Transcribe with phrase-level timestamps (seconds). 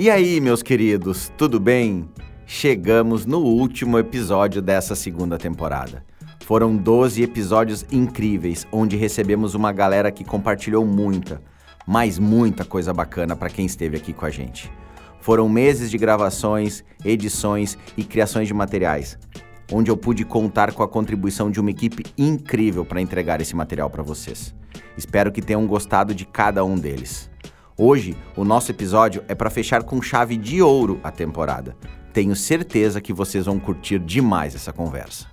[0.00, 2.08] E aí, meus queridos, tudo bem?
[2.46, 6.02] Chegamos no último episódio dessa segunda temporada.
[6.46, 11.42] Foram 12 episódios incríveis, onde recebemos uma galera que compartilhou muita,
[11.86, 14.72] mas muita coisa bacana para quem esteve aqui com a gente.
[15.20, 19.18] Foram meses de gravações, edições e criações de materiais,
[19.70, 23.90] onde eu pude contar com a contribuição de uma equipe incrível para entregar esse material
[23.90, 24.54] para vocês.
[24.96, 27.29] Espero que tenham gostado de cada um deles.
[27.82, 31.74] Hoje, o nosso episódio é para fechar com chave de ouro a temporada.
[32.12, 35.28] Tenho certeza que vocês vão curtir demais essa conversa.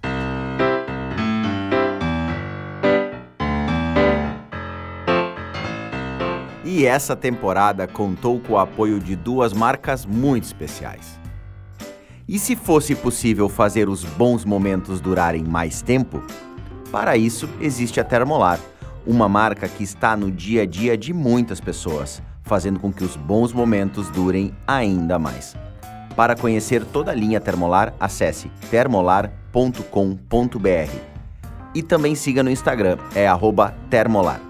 [6.64, 11.20] E essa temporada contou com o apoio de duas marcas muito especiais.
[12.26, 16.24] E se fosse possível fazer os bons momentos durarem mais tempo?
[16.94, 18.58] Para isso, existe a Termolar,
[19.06, 23.16] uma marca que está no dia a dia de muitas pessoas, fazendo com que os
[23.16, 25.56] bons momentos durem ainda mais.
[26.16, 29.58] Para conhecer toda a linha Termolar, acesse termolar.com.br.
[31.76, 33.28] E também siga no Instagram, é
[33.88, 34.42] termolar.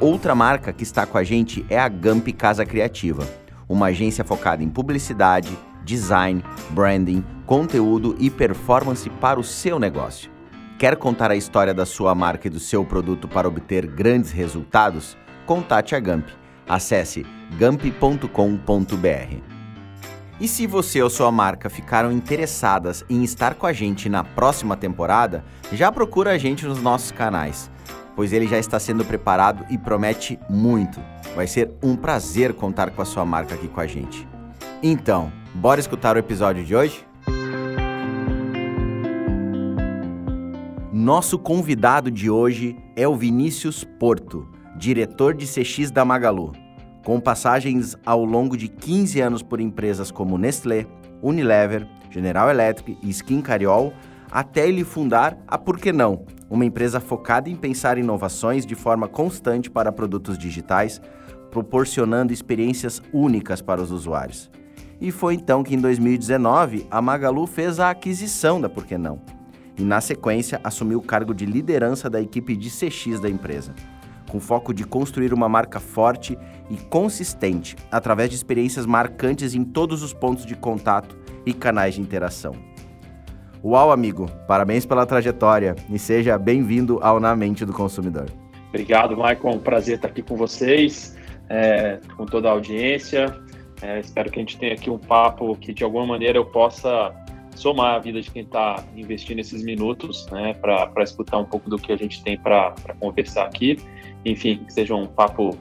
[0.00, 3.24] Outra marca que está com a gente é a Gamp Casa Criativa,
[3.68, 10.30] uma agência focada em publicidade, design, branding, conteúdo e performance para o seu negócio.
[10.78, 15.16] Quer contar a história da sua marca e do seu produto para obter grandes resultados?
[15.46, 16.26] Contate a Gamp.
[16.68, 17.24] Acesse
[17.58, 18.26] gamp.com.br.
[20.38, 24.76] E se você ou sua marca ficaram interessadas em estar com a gente na próxima
[24.76, 27.70] temporada, já procura a gente nos nossos canais
[28.16, 30.98] pois ele já está sendo preparado e promete muito.
[31.36, 34.26] Vai ser um prazer contar com a sua marca aqui com a gente.
[34.82, 37.06] Então, bora escutar o episódio de hoje?
[40.90, 46.52] Nosso convidado de hoje é o Vinícius Porto, diretor de CX da Magalu.
[47.04, 50.86] Com passagens ao longo de 15 anos por empresas como Nestlé,
[51.22, 53.92] Unilever, General Electric e Skin Cariol,
[54.30, 59.08] até ele fundar a Por que Não, uma empresa focada em pensar inovações de forma
[59.08, 61.00] constante para produtos digitais,
[61.50, 64.50] proporcionando experiências únicas para os usuários.
[65.00, 69.20] E foi então que em 2019 a Magalu fez a aquisição da Por que Não,
[69.78, 73.74] e na sequência assumiu o cargo de liderança da equipe de CX da empresa,
[74.28, 76.38] com foco de construir uma marca forte
[76.70, 82.00] e consistente através de experiências marcantes em todos os pontos de contato e canais de
[82.00, 82.54] interação.
[83.64, 88.26] Uau, amigo, parabéns pela trajetória e seja bem-vindo ao Na Mente do Consumidor.
[88.68, 89.54] Obrigado, Michael.
[89.54, 91.16] Um prazer estar aqui com vocês,
[91.48, 93.34] é, com toda a audiência.
[93.82, 97.12] É, espero que a gente tenha aqui um papo que, de alguma maneira, eu possa
[97.56, 101.78] somar a vida de quem está investindo esses minutos, né, para escutar um pouco do
[101.78, 103.78] que a gente tem para conversar aqui.
[104.24, 105.56] Enfim, que seja um papo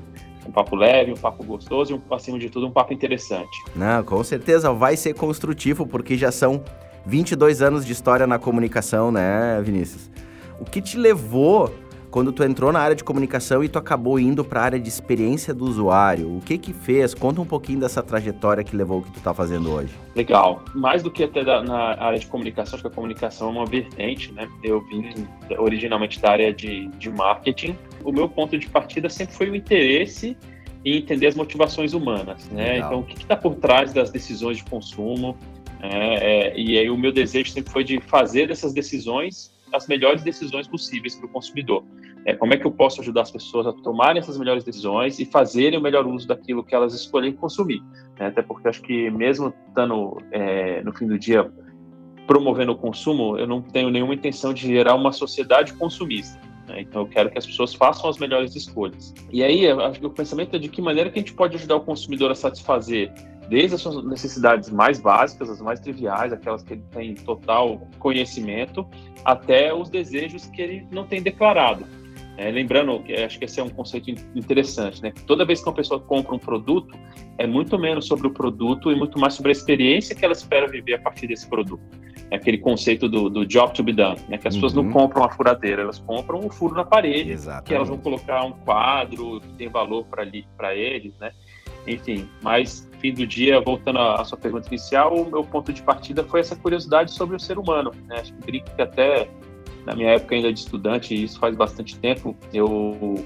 [0.47, 3.63] um papo leve, um papo gostoso e, um, acima de tudo, um papo interessante.
[3.75, 6.63] Não, com certeza vai ser construtivo, porque já são
[7.05, 10.09] 22 anos de história na comunicação, né, Vinícius?
[10.59, 11.73] O que te levou
[12.15, 14.87] quando tu entrou na área de comunicação e tu acabou indo para a área de
[14.87, 16.37] experiência do usuário?
[16.37, 17.13] O que que fez?
[17.13, 19.93] Conta um pouquinho dessa trajetória que levou o que tu está fazendo hoje.
[20.15, 20.63] Legal.
[20.73, 23.65] Mais do que até da, na área de comunicação, acho que a comunicação é uma
[23.65, 24.47] vertente, né?
[24.63, 25.27] Eu vim
[25.57, 27.77] originalmente da área de, de marketing.
[28.01, 30.37] O meu ponto de partida sempre foi o interesse
[30.85, 32.75] em entender as motivações humanas, né?
[32.75, 32.87] Legal.
[32.87, 35.37] Então, o que está por trás das decisões de consumo?
[35.81, 40.23] É, é, e aí o meu desejo sempre foi de fazer dessas decisões as melhores
[40.23, 41.83] decisões possíveis para o consumidor.
[42.25, 45.25] É, como é que eu posso ajudar as pessoas a tomarem essas melhores decisões e
[45.25, 47.81] fazerem o melhor uso daquilo que elas escolhem consumir?
[48.19, 48.27] Né?
[48.27, 51.51] Até porque acho que mesmo estando é, no fim do dia
[52.25, 56.39] promovendo o consumo, eu não tenho nenhuma intenção de gerar uma sociedade consumista.
[56.67, 56.81] Né?
[56.81, 59.13] Então eu quero que as pessoas façam as melhores escolhas.
[59.31, 61.75] E aí acho que o pensamento é de que maneira que a gente pode ajudar
[61.75, 63.13] o consumidor a satisfazer
[63.49, 68.87] desde as suas necessidades mais básicas, as mais triviais, aquelas que ele tem total conhecimento,
[69.23, 71.85] até os desejos que ele não tem declarado.
[72.37, 75.13] É, lembrando, acho que esse é um conceito interessante, né?
[75.25, 76.93] Toda vez que uma pessoa compra um produto,
[77.37, 80.67] é muito menos sobre o produto e muito mais sobre a experiência que ela espera
[80.67, 81.81] viver a partir desse produto.
[82.29, 84.37] É aquele conceito do, do job to be done, né?
[84.37, 84.61] Que as uhum.
[84.61, 84.91] pessoas não uhum.
[84.91, 87.67] compram uma furadeira, elas compram um furo na parede, Exatamente.
[87.67, 91.31] que elas vão colocar um quadro que tem valor para eles, né?
[91.87, 96.23] Enfim, mas fim do dia, voltando à sua pergunta inicial, o meu ponto de partida
[96.23, 97.91] foi essa curiosidade sobre o ser humano.
[98.07, 98.17] Né?
[98.19, 99.29] Acho que que até
[99.85, 103.23] na minha época ainda de estudante, e isso faz bastante tempo, eu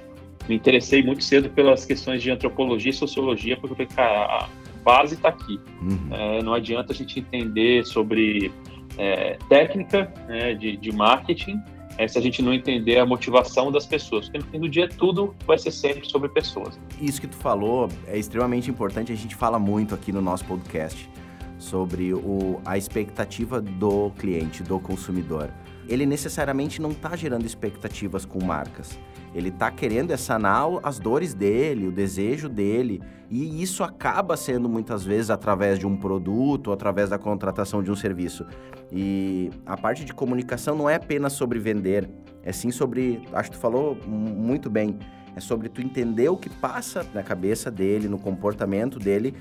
[0.48, 4.50] me interessei muito cedo pelas questões de antropologia e sociologia, porque eu falei, cara, a
[4.84, 5.60] base está aqui.
[5.82, 6.10] Uhum.
[6.12, 8.52] É, não adianta a gente entender sobre
[8.98, 11.62] é, técnica né, de, de marketing
[12.00, 14.26] é, se a gente não entender a motivação das pessoas.
[14.26, 16.80] Porque no fim do dia tudo vai ser sempre sobre pessoas.
[17.00, 21.10] Isso que tu falou é extremamente importante, a gente fala muito aqui no nosso podcast
[21.58, 25.52] sobre o, a expectativa do cliente, do consumidor.
[25.90, 28.98] Ele necessariamente não está gerando expectativas com marcas.
[29.34, 35.04] Ele está querendo sanar as dores dele, o desejo dele, e isso acaba sendo muitas
[35.04, 38.46] vezes através de um produto, através da contratação de um serviço.
[38.92, 42.08] E a parte de comunicação não é apenas sobre vender,
[42.44, 44.98] é sim sobre, acho que tu falou muito bem,
[45.36, 49.34] é sobre tu entender o que passa na cabeça dele, no comportamento dele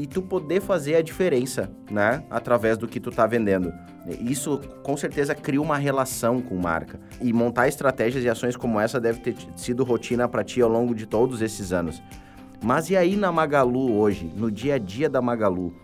[0.00, 3.70] e tu poder fazer a diferença, né, através do que tu tá vendendo.
[4.18, 6.98] Isso com certeza cria uma relação com marca.
[7.20, 10.94] E montar estratégias e ações como essa deve ter sido rotina para ti ao longo
[10.94, 12.02] de todos esses anos.
[12.62, 15.74] Mas e aí na Magalu hoje, no dia a dia da Magalu?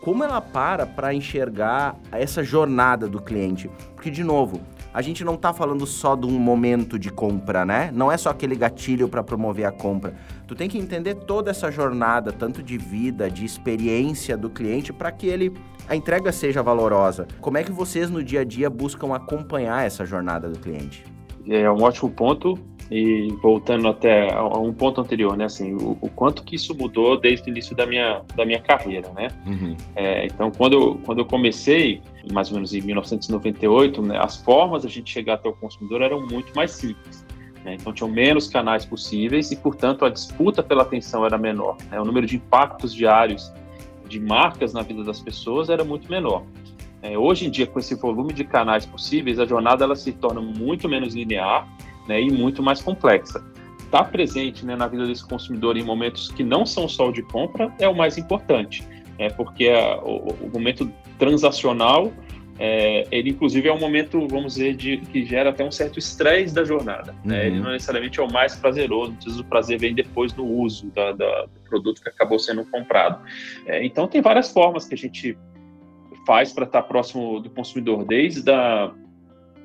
[0.00, 3.70] como ela para para enxergar essa jornada do cliente.
[3.94, 4.60] Porque, de novo,
[4.92, 7.90] a gente não está falando só de um momento de compra, né?
[7.92, 10.14] Não é só aquele gatilho para promover a compra.
[10.46, 15.12] Tu tem que entender toda essa jornada, tanto de vida, de experiência do cliente, para
[15.12, 15.52] que ele
[15.88, 17.26] a entrega seja valorosa.
[17.40, 21.04] Como é que vocês no dia a dia buscam acompanhar essa jornada do cliente?
[21.46, 22.58] É um ótimo ponto.
[22.90, 27.20] E voltando até a um ponto anterior, né, assim, o, o, quanto que isso mudou
[27.20, 29.28] desde o início da minha, da minha carreira, né?
[29.46, 29.76] Uhum.
[29.94, 32.00] É, então, quando eu, quando eu comecei,
[32.32, 36.00] mais ou menos em 1998, né, as formas de a gente chegar até o consumidor
[36.00, 37.26] eram muito mais simples.
[37.62, 37.76] Né?
[37.78, 41.76] Então, tinham menos canais possíveis e, portanto, a disputa pela atenção era menor.
[41.90, 42.00] Né?
[42.00, 43.52] O número de impactos diários
[44.08, 46.42] de marcas na vida das pessoas era muito menor.
[47.02, 50.40] É, hoje em dia, com esse volume de canais possíveis, a jornada ela se torna
[50.40, 51.68] muito menos linear
[52.08, 53.44] né, e muito mais complexa.
[53.78, 57.22] Estar tá presente né, na vida desse consumidor em momentos que não são só de
[57.22, 58.82] compra é o mais importante,
[59.18, 62.12] é porque a, o, o, momento transacional
[62.58, 66.52] é, ele inclusive é um momento, vamos dizer, de, que gera até um certo estresse
[66.52, 67.12] da jornada.
[67.12, 67.30] Uhum.
[67.30, 67.46] Né?
[67.46, 71.12] Ele não necessariamente é o mais prazeroso, muitas o prazer vem depois no uso da,
[71.12, 73.22] da, do produto que acabou sendo comprado.
[73.66, 75.38] É, então tem várias formas que a gente
[76.26, 78.92] faz para estar próximo do consumidor, desde a,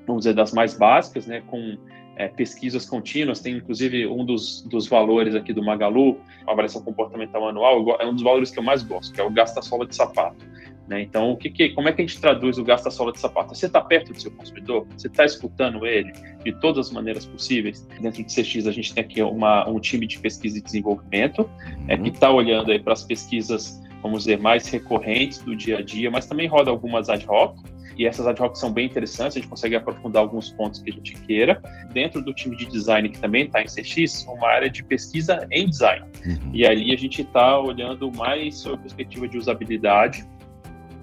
[0.06, 1.78] vamos dizer, das mais básicas, né, com
[2.16, 7.48] é, pesquisas contínuas, tem inclusive um dos, dos valores aqui do Magalu, a avaliação comportamental
[7.48, 10.46] anual, é um dos valores que eu mais gosto, que é o gasta-sola de sapato.
[10.88, 11.02] Né?
[11.02, 13.56] Então, o que, que, como é que a gente traduz o gasta-sola de sapato?
[13.56, 14.86] Você está perto do seu consumidor?
[14.98, 16.12] Você está escutando ele
[16.44, 17.88] de todas as maneiras possíveis?
[18.02, 21.50] Dentro de CX, a gente tem aqui uma, um time de pesquisa e desenvolvimento
[21.88, 25.82] é, que está olhando aí para as pesquisas, vamos dizer, mais recorrentes do dia a
[25.82, 27.58] dia, mas também roda algumas ad hoc,
[27.98, 30.94] e essas ad hoc são bem interessantes, a gente consegue aprofundar alguns pontos que a
[30.94, 31.62] gente queira.
[31.92, 35.70] Dentro do time de design, que também está em CX, uma área de pesquisa em
[35.70, 36.06] design.
[36.26, 36.52] Uhum.
[36.54, 40.26] E ali a gente está olhando mais sobre a perspectiva de usabilidade,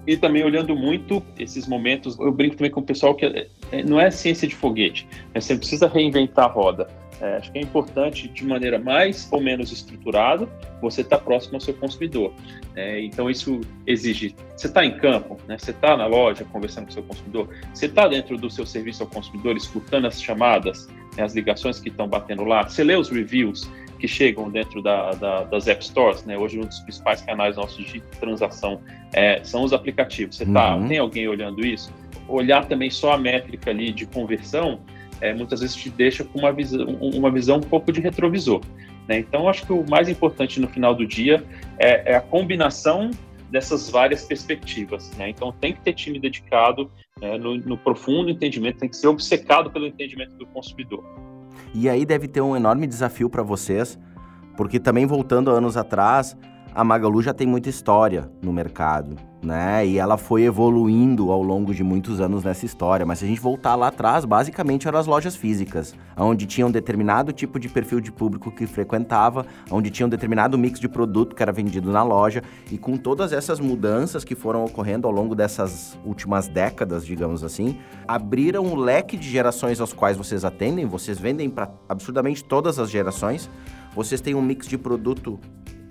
[0.05, 3.83] e também olhando muito esses momentos, eu brinco também com o pessoal que é, é,
[3.83, 5.39] não é ciência de foguete, né?
[5.39, 6.87] você precisa reinventar a roda.
[7.21, 10.49] É, acho que é importante, de maneira mais ou menos estruturada,
[10.81, 12.33] você estar tá próximo ao seu consumidor.
[12.75, 14.35] É, então, isso exige.
[14.55, 15.55] Você está em campo, né?
[15.57, 19.03] você está na loja conversando com o seu consumidor, você está dentro do seu serviço
[19.03, 23.09] ao consumidor, escutando as chamadas, né, as ligações que estão batendo lá, você lê os
[23.09, 23.69] reviews
[23.99, 26.25] que chegam dentro da, da, das App Stores.
[26.25, 26.35] Né?
[26.35, 28.81] Hoje, um dos principais canais nossos de transação
[29.13, 30.37] é, são os aplicativos.
[30.37, 30.87] Você tá, uhum.
[30.87, 31.93] tem alguém olhando isso?
[32.27, 34.79] Olhar também só a métrica ali de conversão
[35.21, 38.61] é, muitas vezes te deixa com uma visão, uma visão um pouco de retrovisor.
[39.07, 39.19] Né?
[39.19, 41.43] Então, acho que o mais importante no final do dia
[41.77, 43.11] é, é a combinação
[43.49, 45.11] dessas várias perspectivas.
[45.17, 45.29] Né?
[45.29, 49.69] Então, tem que ter time dedicado né, no, no profundo entendimento, tem que ser obcecado
[49.69, 51.03] pelo entendimento do consumidor.
[51.73, 53.99] E aí deve ter um enorme desafio para vocês,
[54.57, 56.37] porque também voltando anos atrás,
[56.73, 59.85] a Magalu já tem muita história no mercado, né?
[59.85, 63.05] E ela foi evoluindo ao longo de muitos anos nessa história.
[63.05, 66.71] Mas se a gente voltar lá atrás, basicamente eram as lojas físicas, onde tinha um
[66.71, 71.35] determinado tipo de perfil de público que frequentava, onde tinha um determinado mix de produto
[71.35, 72.41] que era vendido na loja.
[72.71, 77.77] E com todas essas mudanças que foram ocorrendo ao longo dessas últimas décadas, digamos assim,
[78.07, 80.85] abriram um leque de gerações aos quais vocês atendem.
[80.85, 83.49] Vocês vendem para absurdamente todas as gerações.
[83.93, 85.37] Vocês têm um mix de produto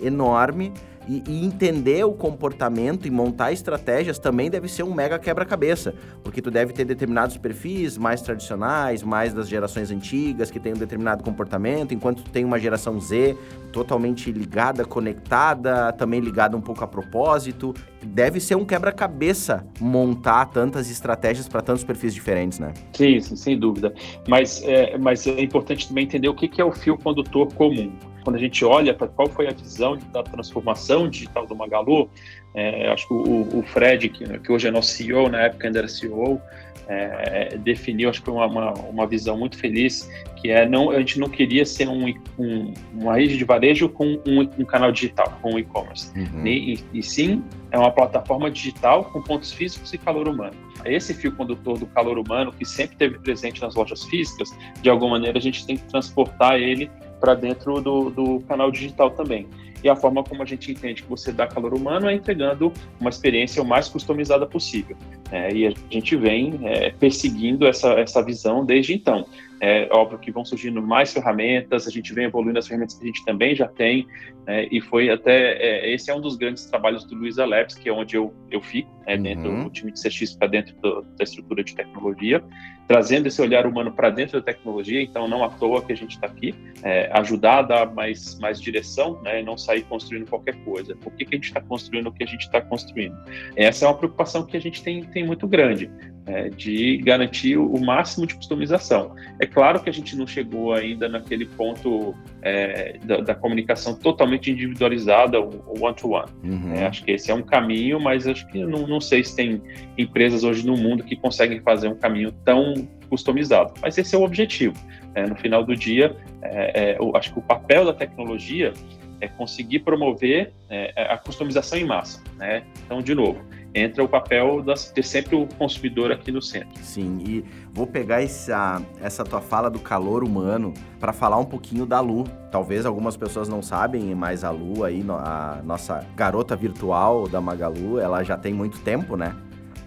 [0.01, 0.73] enorme
[1.09, 6.41] e, e, entender o comportamento e montar estratégias também deve ser um mega quebra-cabeça, porque
[6.41, 11.25] tu deve ter determinados perfis mais tradicionais, mais das gerações antigas, que tem um determinado
[11.25, 13.37] comportamento, enquanto tu tem uma geração Z
[13.73, 17.75] totalmente ligada, conectada, também ligada um pouco a propósito.
[18.03, 22.73] Deve ser um quebra-cabeça montar tantas estratégias para tantos perfis diferentes, né?
[22.93, 23.95] Sim, sim sem dúvida.
[24.29, 27.91] Mas é, mas é importante também entender o que, que é o fio condutor comum.
[28.31, 32.09] Quando a gente olha para qual foi a visão da transformação digital do Magalu,
[32.55, 35.81] é, acho que o, o Fred, que, que, hoje é nosso CEO, na época ainda
[35.81, 36.41] era CEO,
[36.87, 41.19] é, definiu, acho que uma, uma, uma, visão muito feliz, que é não, a gente
[41.19, 42.07] não queria ser um,
[42.39, 46.13] um uma rede de varejo com um, um canal digital, com e-commerce.
[46.17, 46.47] Uhum.
[46.47, 50.55] E, e, sim, é uma plataforma digital com pontos físicos e calor humano.
[50.85, 55.13] Esse fio condutor do calor humano, que sempre esteve presente nas lojas físicas, de alguma
[55.13, 59.47] maneira a gente tem que transportar ele para dentro do, do canal digital também.
[59.83, 63.09] E a forma como a gente entende que você dá calor humano é entregando uma
[63.09, 64.97] experiência o mais customizada possível.
[65.31, 69.27] É, e a gente vem é, perseguindo essa, essa visão desde então.
[69.61, 73.07] É óbvio que vão surgindo mais ferramentas, a gente vem evoluindo as ferramentas que a
[73.07, 74.07] gente também já tem,
[74.47, 75.53] é, e foi até.
[75.53, 78.63] É, esse é um dos grandes trabalhos do Luiza Labs, que é onde eu, eu
[78.63, 79.65] fico, né, dentro uhum.
[79.65, 82.43] do time de CX para dentro do, da estrutura de tecnologia,
[82.89, 86.13] trazendo esse olhar humano para dentro da tecnologia, então não à toa que a gente
[86.13, 90.57] está aqui, é, ajudar a dar mais, mais direção né, e não sair construindo qualquer
[90.65, 90.97] coisa.
[90.97, 93.17] Por que, que a gente está construindo o que a gente está construindo?
[93.55, 95.89] Essa é uma preocupação que a gente tem, tem muito grande
[96.27, 99.15] é, de garantir o máximo de customização.
[99.39, 104.51] É claro que a gente não chegou ainda naquele ponto é, da, da, comunicação totalmente
[104.51, 106.31] individualizada, o one-to-one.
[106.43, 106.75] Uhum.
[106.75, 109.63] É, acho que esse é um caminho, mas acho que não, não sei se tem
[109.99, 112.75] empresas hoje no mundo que conseguem fazer um caminho tão
[113.09, 113.75] customizado.
[113.83, 114.75] Mas esse é o objetivo.
[115.15, 118.73] É, no final do dia, é, é, acho que o papel da tecnologia
[119.21, 120.51] é conseguir promover
[120.97, 122.23] a customização em massa.
[122.39, 122.63] Né?
[122.87, 126.83] Então, de novo, entra o papel de ter sempre o consumidor aqui no centro.
[126.83, 131.87] Sim, e vou pegar essa, essa tua fala do calor humano para falar um pouquinho
[131.87, 132.25] da Lu.
[132.51, 138.01] Talvez algumas pessoas não sabem, mas a Lu aí, a nossa garota virtual da Magalu,
[138.01, 139.35] ela já tem muito tempo, né?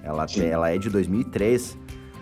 [0.01, 1.77] Ela, tem, ela é de 2003.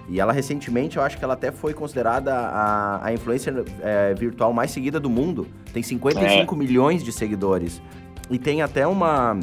[0.09, 4.51] E ela recentemente, eu acho que ela até foi considerada a, a influencer é, virtual
[4.51, 5.47] mais seguida do mundo.
[5.71, 6.57] Tem 55 é.
[6.57, 7.81] milhões de seguidores.
[8.29, 9.37] E tem até uma,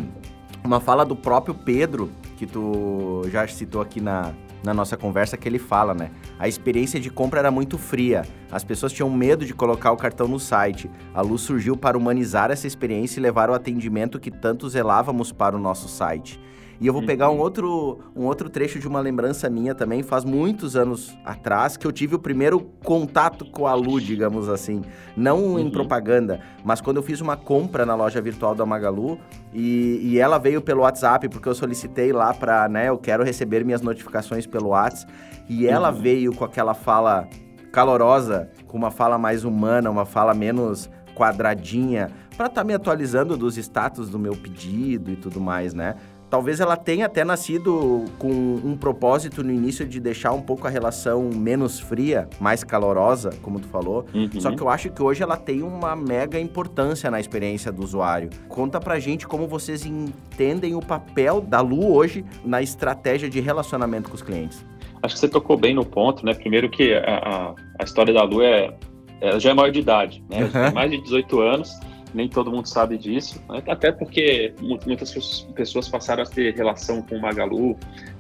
[0.69, 5.49] uma fala do próprio Pedro, que tu já citou aqui na, na nossa conversa, que
[5.49, 6.11] ele fala, né?
[6.39, 8.23] A experiência de compra era muito fria.
[8.53, 10.91] As pessoas tinham medo de colocar o cartão no site.
[11.15, 15.57] A luz surgiu para humanizar essa experiência e levar o atendimento que tanto zelávamos para
[15.57, 16.39] o nosso site.
[16.81, 17.41] E eu vou pegar um uhum.
[17.41, 21.91] outro, um outro trecho de uma lembrança minha também, faz muitos anos atrás, que eu
[21.91, 24.83] tive o primeiro contato com a Lu, digamos assim.
[25.17, 25.59] Não uhum.
[25.59, 29.19] em propaganda, mas quando eu fiz uma compra na loja virtual da Magalu
[29.53, 33.65] e, e ela veio pelo WhatsApp, porque eu solicitei lá para, né, eu quero receber
[33.65, 35.13] minhas notificações pelo WhatsApp.
[35.49, 36.01] E ela uhum.
[36.01, 37.27] veio com aquela fala
[37.73, 43.37] calorosa, com uma fala mais humana, uma fala menos quadradinha, para estar tá me atualizando
[43.37, 45.97] dos status do meu pedido e tudo mais, né?
[46.31, 50.71] Talvez ela tenha até nascido com um propósito no início de deixar um pouco a
[50.71, 54.05] relação menos fria, mais calorosa, como tu falou.
[54.13, 54.29] Uhum.
[54.39, 58.29] Só que eu acho que hoje ela tem uma mega importância na experiência do usuário.
[58.49, 64.11] Conta pra gente como vocês entendem o papel da Lu hoje na estratégia de relacionamento
[64.11, 64.65] com os clientes.
[65.03, 66.35] Acho que você tocou bem no ponto, né?
[66.35, 68.75] Primeiro que a, a, a história da Lu é,
[69.21, 70.45] ela já é maior de idade, né?
[70.45, 70.51] Uhum.
[70.51, 71.81] Tem mais de 18 anos
[72.15, 73.63] nem todo mundo sabe disso, né?
[73.67, 74.55] até porque
[74.87, 75.13] muitas
[75.55, 77.77] pessoas passaram a ter relação com o Magalu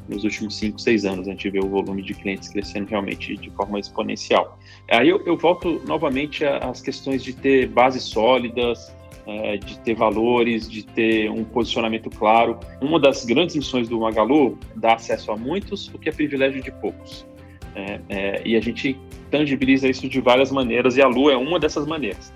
[0.08, 1.28] nos últimos 5, 6 anos.
[1.28, 4.58] A gente vê o volume de clientes crescendo realmente de forma exponencial.
[4.90, 8.92] Aí eu, eu volto novamente às questões de ter bases sólidas,
[9.26, 12.58] é, de ter valores, de ter um posicionamento claro.
[12.80, 16.62] Uma das grandes missões do Magalu é dar acesso a muitos, o que é privilégio
[16.62, 17.26] de poucos.
[17.74, 18.98] É, é, e a gente
[19.30, 22.32] tangibiliza isso de várias maneiras, e a Lu é uma dessas maneiras.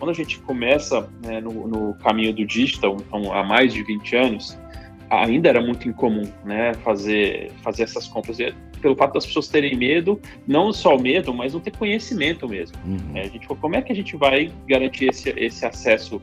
[0.00, 4.16] Quando a gente começa né, no, no, caminho do digital, então, há mais de 20
[4.16, 4.58] anos,
[5.10, 8.38] ainda era muito incomum né, fazer, fazer essas compras.
[8.80, 12.78] Pelo fato das pessoas terem medo, não só o medo, mas não ter conhecimento mesmo.
[12.86, 13.14] Uhum.
[13.14, 16.18] É, a gente como é que a gente vai garantir esse, esse acesso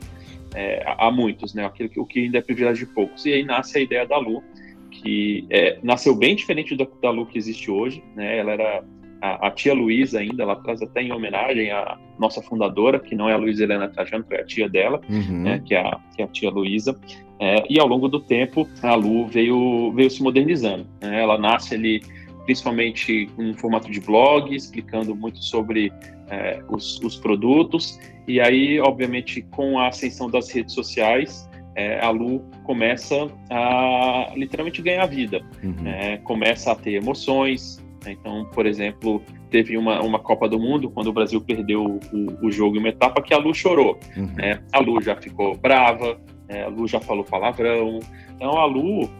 [0.56, 1.64] é, a, a, muitos, né?
[1.64, 3.24] Aquilo que, o que ainda é privilégio de poucos.
[3.24, 4.42] E aí nasce a ideia da Lu,
[4.90, 8.02] que é, nasceu bem diferente da, da Lu que existe hoje.
[8.16, 8.38] Né?
[8.38, 8.84] Ela era
[9.20, 13.28] a, a tia Luísa ainda, lá atrás até em homenagem à nossa fundadora, que não
[13.28, 15.42] é a Luísa Helena Trajano, foi a tia dela, uhum.
[15.42, 16.98] né, que, é a, que é a tia Luísa.
[17.40, 20.86] É, e ao longo do tempo, a Lu veio, veio se modernizando.
[21.00, 21.22] Né?
[21.22, 22.02] Ela nasce ali
[22.44, 25.92] principalmente em formato de blog, explicando muito sobre
[26.30, 28.00] é, os, os, produtos.
[28.26, 34.80] E aí, obviamente, com a ascensão das redes sociais, é, a Lu começa a literalmente
[34.80, 35.42] ganhar vida.
[35.62, 35.86] Uhum.
[35.86, 37.86] É, começa a ter emoções?
[38.06, 42.50] Então, por exemplo, teve uma, uma Copa do Mundo, quando o Brasil perdeu o, o
[42.50, 43.98] jogo em uma etapa, que a Lu chorou.
[44.16, 44.32] Uhum.
[44.36, 44.60] Né?
[44.72, 46.64] A Lu já ficou brava, né?
[46.64, 48.00] a Lu já falou palavrão.
[48.34, 49.10] Então, a Lu,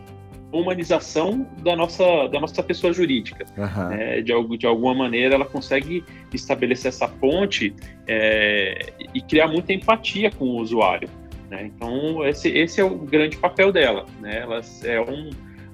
[0.53, 3.45] humanização da nossa, da nossa pessoa jurídica.
[3.57, 3.93] Uhum.
[3.93, 7.75] É, de, de alguma maneira, ela consegue estabelecer essa ponte
[8.07, 11.09] é, e criar muita empatia com o usuário.
[11.51, 11.67] Né?
[11.67, 14.05] Então, esse, esse é o grande papel dela.
[14.21, 14.39] Né?
[14.39, 15.31] Ela é um,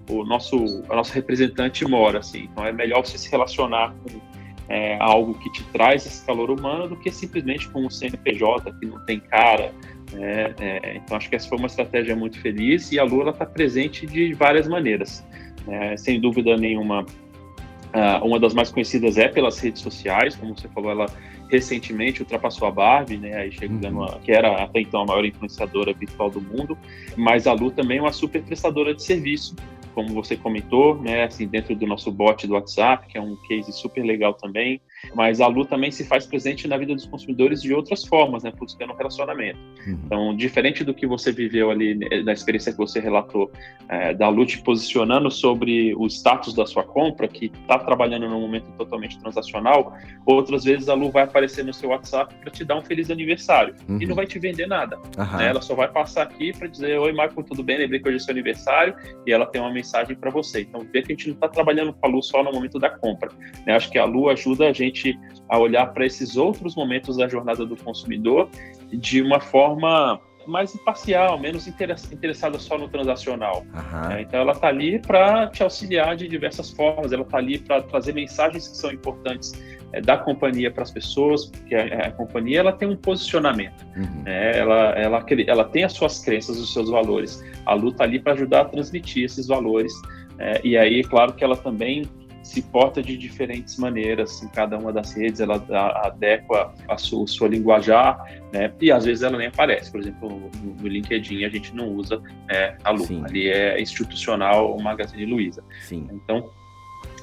[0.09, 2.49] o nosso, a nossa representante mora, assim.
[2.53, 4.21] Então, é melhor você se relacionar com
[4.69, 8.87] é, algo que te traz esse calor humano do que simplesmente com um CNPJ que
[8.87, 9.73] não tem cara,
[10.13, 13.47] é, é, então, acho que essa foi uma estratégia muito feliz e a Lua está
[13.47, 15.25] presente de várias maneiras.
[15.67, 20.69] É, sem dúvida nenhuma, uh, uma das mais conhecidas é pelas redes sociais, como você
[20.69, 21.07] falou, ela
[21.49, 24.05] recentemente ultrapassou a Barbie, né, aí chegando uhum.
[24.05, 26.77] a, que era até então a maior influenciadora virtual do mundo,
[27.17, 29.55] mas a Lu também é uma super prestadora de serviço,
[29.95, 33.73] como você comentou, né, assim, dentro do nosso bot do WhatsApp, que é um case
[33.73, 34.81] super legal também,
[35.15, 38.53] mas a Lu também se faz presente na vida dos consumidores de outras formas, né,
[38.59, 39.59] buscando um relacionamento.
[39.87, 39.99] Uhum.
[40.05, 43.51] Então, diferente do que você viveu ali, né, da experiência que você relatou,
[43.89, 48.41] é, da Lu te posicionando sobre o status da sua compra, que está trabalhando num
[48.41, 49.97] momento totalmente transacional,
[50.27, 53.75] outras vezes a Lu vai aparecer no seu WhatsApp para te dar um feliz aniversário
[53.89, 53.99] uhum.
[54.01, 54.97] e não vai te vender nada.
[54.97, 55.39] Uhum.
[55.39, 55.49] Né?
[55.49, 57.79] Ela só vai passar aqui para dizer: Oi, Marco, tudo bem?
[57.79, 58.95] Lembrei que hoje é seu aniversário
[59.27, 59.84] e ela tem uma mensagem
[60.17, 60.62] para você.
[60.62, 62.91] Então, vê que a gente não está trabalhando com a Lu só no momento da
[62.91, 63.31] compra.
[63.67, 63.75] Né?
[63.75, 67.64] Acho que a Lu ajuda a gente a olhar para esses outros momentos da jornada
[67.67, 68.49] do consumidor
[68.93, 73.65] de uma forma mais imparcial, menos interessada só no transacional.
[73.75, 74.13] Uhum.
[74.13, 77.83] É, então ela está ali para te auxiliar de diversas formas, ela está ali para
[77.83, 79.53] trazer mensagens que são importantes
[79.93, 84.23] é, da companhia para as pessoas, porque a, a, companhia ela tem um posicionamento, uhum.
[84.27, 87.43] é, ela, ela, ela tem as suas crenças, os seus valores.
[87.67, 89.93] A Lu está ali para ajudar a transmitir esses valores.
[90.39, 92.03] É, e aí, claro que ela também
[92.45, 95.57] se porta de diferentes maneiras em cada uma das redes, ela
[96.05, 98.23] adequa a sua, sua linguajar,
[98.53, 98.71] né?
[98.81, 99.91] E às vezes ela nem aparece.
[99.91, 103.25] Por exemplo, no, no LinkedIn a gente não usa é, a Lu, Sim.
[103.25, 105.65] ali é institucional o Magazine Luiza.
[105.81, 106.07] Sim.
[106.13, 106.51] Então,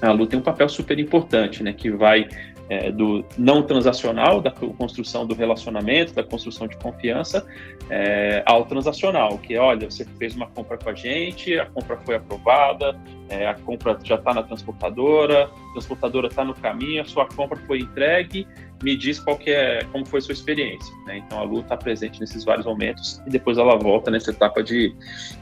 [0.02, 1.72] a Lu tem um papel super importante, né?
[1.72, 2.28] Que vai
[2.70, 7.46] é, do não transacional, da construção do relacionamento, da construção de confiança,
[7.90, 11.98] é, ao transacional, que é, olha, você fez uma compra com a gente, a compra
[11.98, 12.98] foi aprovada,
[13.30, 17.58] é, a compra já está na transportadora, a transportadora está no caminho, a sua compra
[17.68, 18.48] foi entregue,
[18.82, 20.94] me diz qual que é, como foi a sua experiência.
[21.06, 21.20] Né?
[21.20, 24.94] Então a Lu está presente nesses vários momentos e depois ela volta nessa etapa de,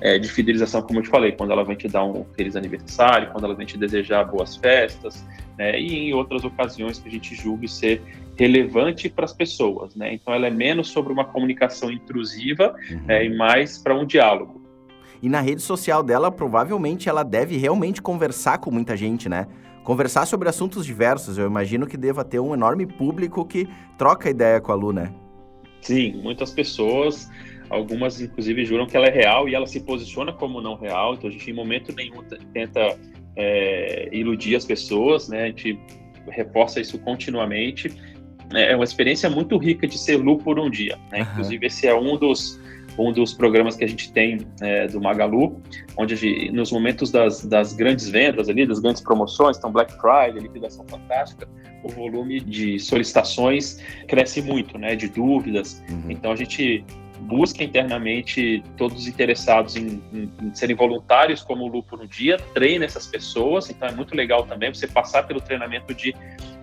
[0.01, 3.31] é, de fidelização, como eu te falei, quando ela vem te dar um feliz aniversário,
[3.31, 5.25] quando ela vem te desejar boas festas,
[5.57, 5.79] né?
[5.79, 8.01] e em outras ocasiões que a gente julgue ser
[8.37, 9.95] relevante para as pessoas.
[9.95, 10.13] Né?
[10.13, 13.05] Então ela é menos sobre uma comunicação intrusiva uhum.
[13.07, 14.59] é, e mais para um diálogo.
[15.21, 19.47] E na rede social dela, provavelmente ela deve realmente conversar com muita gente, né?
[19.89, 21.39] Conversar sobre assuntos diversos.
[21.39, 25.11] Eu imagino que deva ter um enorme público que troca ideia com a Lu, né?
[25.81, 27.27] Sim, muitas pessoas,
[27.71, 31.15] algumas inclusive juram que ela é real e ela se posiciona como não real.
[31.15, 32.23] Então a gente em momento nenhum
[32.53, 32.99] tenta
[33.35, 35.45] é, iludir as pessoas, né?
[35.45, 35.79] A gente
[36.27, 37.91] reforça isso continuamente.
[38.53, 40.99] É uma experiência muito rica de ser Lu por um dia.
[41.11, 41.21] Né?
[41.21, 41.27] Uhum.
[41.31, 42.59] Inclusive esse é um dos
[42.97, 45.61] um dos programas que a gente tem é, do Magalu,
[45.97, 50.39] onde gente, nos momentos das, das, grandes vendas ali, das grandes promoções, então Black Friday,
[50.39, 51.47] liquidação fantástica,
[51.83, 55.81] o volume de solicitações cresce muito, né, de dúvidas.
[55.89, 56.11] Uhum.
[56.11, 56.83] Então a gente
[57.21, 62.07] busca internamente todos os interessados em, em, em, serem voluntários como o Lu por um
[62.07, 66.15] dia, treina essas pessoas, então é muito legal também você passar pelo treinamento de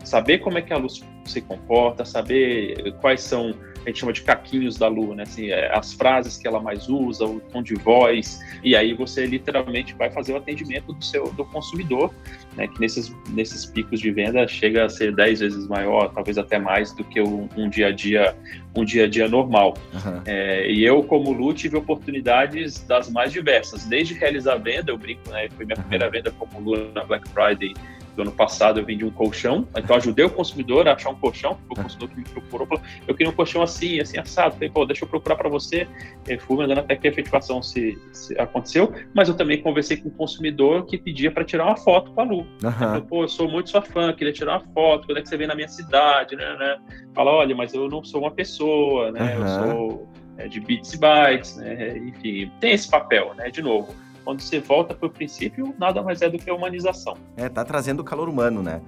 [0.02, 3.54] saber como é que a luz se comporta, saber quais são,
[3.86, 5.22] a gente chama de caquinhos da lua, né?
[5.22, 9.24] Assim, é, as frases que ela mais usa, o tom de voz, e aí você
[9.24, 12.12] literalmente vai fazer o atendimento do seu do consumidor,
[12.56, 12.66] né?
[12.66, 16.92] Que nesses, nesses picos de venda chega a ser 10 vezes maior, talvez até mais
[16.92, 18.34] do que um, um dia a dia
[18.74, 19.74] um dia a dia normal.
[19.94, 20.20] Uhum.
[20.26, 25.30] É, e eu, como Lu, tive oportunidades das mais diversas, desde realizar venda, eu brinco,
[25.30, 25.48] né?
[25.56, 27.72] Foi minha primeira venda como Lu na Black Friday
[28.16, 31.58] do ano passado eu vendi um colchão, então ajudei o consumidor a achar um colchão,
[31.68, 34.54] o consumidor que me procurou falou, eu queria um colchão assim, assim, assado.
[34.54, 35.86] Falei, pô, deixa eu procurar para você.
[36.26, 40.08] Eu fui mandando até que a efetivação se, se, aconteceu, mas eu também conversei com
[40.08, 42.38] o consumidor que pedia para tirar uma foto com a Lu.
[42.38, 42.72] Uhum.
[42.72, 45.36] Falei, pô, eu sou muito sua fã, queria tirar uma foto, quando é que você
[45.36, 46.78] vem na minha cidade, né, né?
[47.14, 49.36] Fala, olha, mas eu não sou uma pessoa, né?
[49.36, 49.42] Uhum.
[49.42, 51.98] Eu sou é, de bits e bytes, né?
[51.98, 53.50] Enfim, tem esse papel, né?
[53.50, 53.94] De novo,
[54.26, 57.14] quando você volta para o princípio, nada mais é do que a humanização.
[57.36, 58.82] É, tá trazendo o calor humano, né?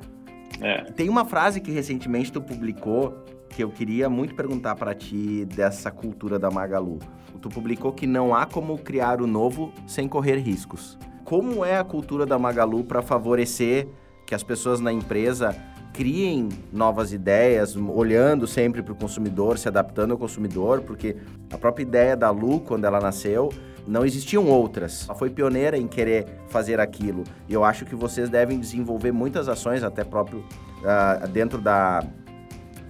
[0.61, 0.83] É.
[0.83, 5.92] Tem uma frase que recentemente tu publicou que eu queria muito perguntar para ti dessa
[5.92, 6.98] cultura da Magalu.
[7.40, 10.98] Tu publicou que não há como criar o novo sem correr riscos.
[11.24, 13.87] Como é a cultura da Magalu para favorecer
[14.27, 15.55] que as pessoas na empresa
[15.92, 21.16] criem novas ideias, olhando sempre para o consumidor, se adaptando ao consumidor, porque
[21.53, 23.51] a própria ideia da Lu, quando ela nasceu,
[23.88, 25.07] não existiam outras.
[25.09, 27.24] Ela foi pioneira em querer fazer aquilo.
[27.48, 32.05] E eu acho que vocês devem desenvolver muitas ações, até próprio uh, dentro da,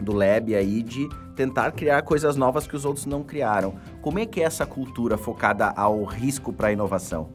[0.01, 3.77] do Lab aí, de tentar criar coisas novas que os outros não criaram.
[4.03, 7.31] Como é que é essa cultura focada ao risco para a inovação?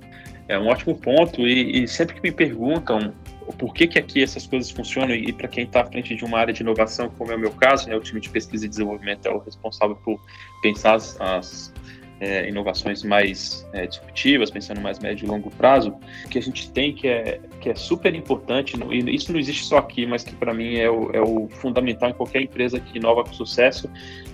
[0.50, 3.14] É um ótimo ponto e, e, sempre que me perguntam
[3.58, 6.38] por que, que aqui essas coisas funcionam e para quem está à frente de uma
[6.38, 9.26] área de inovação, como é o meu caso, né, o time de pesquisa e desenvolvimento
[9.26, 10.20] é o responsável por
[10.62, 11.73] pensar as, as
[12.20, 15.96] é, inovações mais é, disruptivas, pensando mais médio e longo prazo,
[16.30, 19.78] que a gente tem que é, que é super importante, e isso não existe só
[19.78, 23.24] aqui, mas que para mim é o, é o fundamental em qualquer empresa que inova
[23.24, 23.90] com sucesso,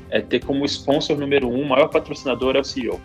[0.10, 3.00] é ter como sponsor número um, maior patrocinador é o CEO.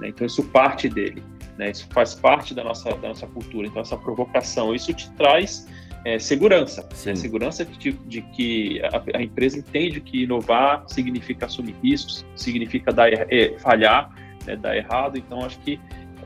[0.00, 0.08] Né?
[0.08, 1.22] Então isso parte dele,
[1.56, 1.70] né?
[1.70, 5.66] isso faz parte da nossa, da nossa cultura, então essa provocação, isso te traz
[6.04, 6.86] é, segurança.
[7.04, 7.14] Né?
[7.14, 13.10] Segurança de, de que a, a, empresa entende que inovar significa assumir riscos, significa dar,
[13.12, 14.10] é, falhar,
[14.46, 15.18] né, dar errado.
[15.18, 15.80] Então, acho que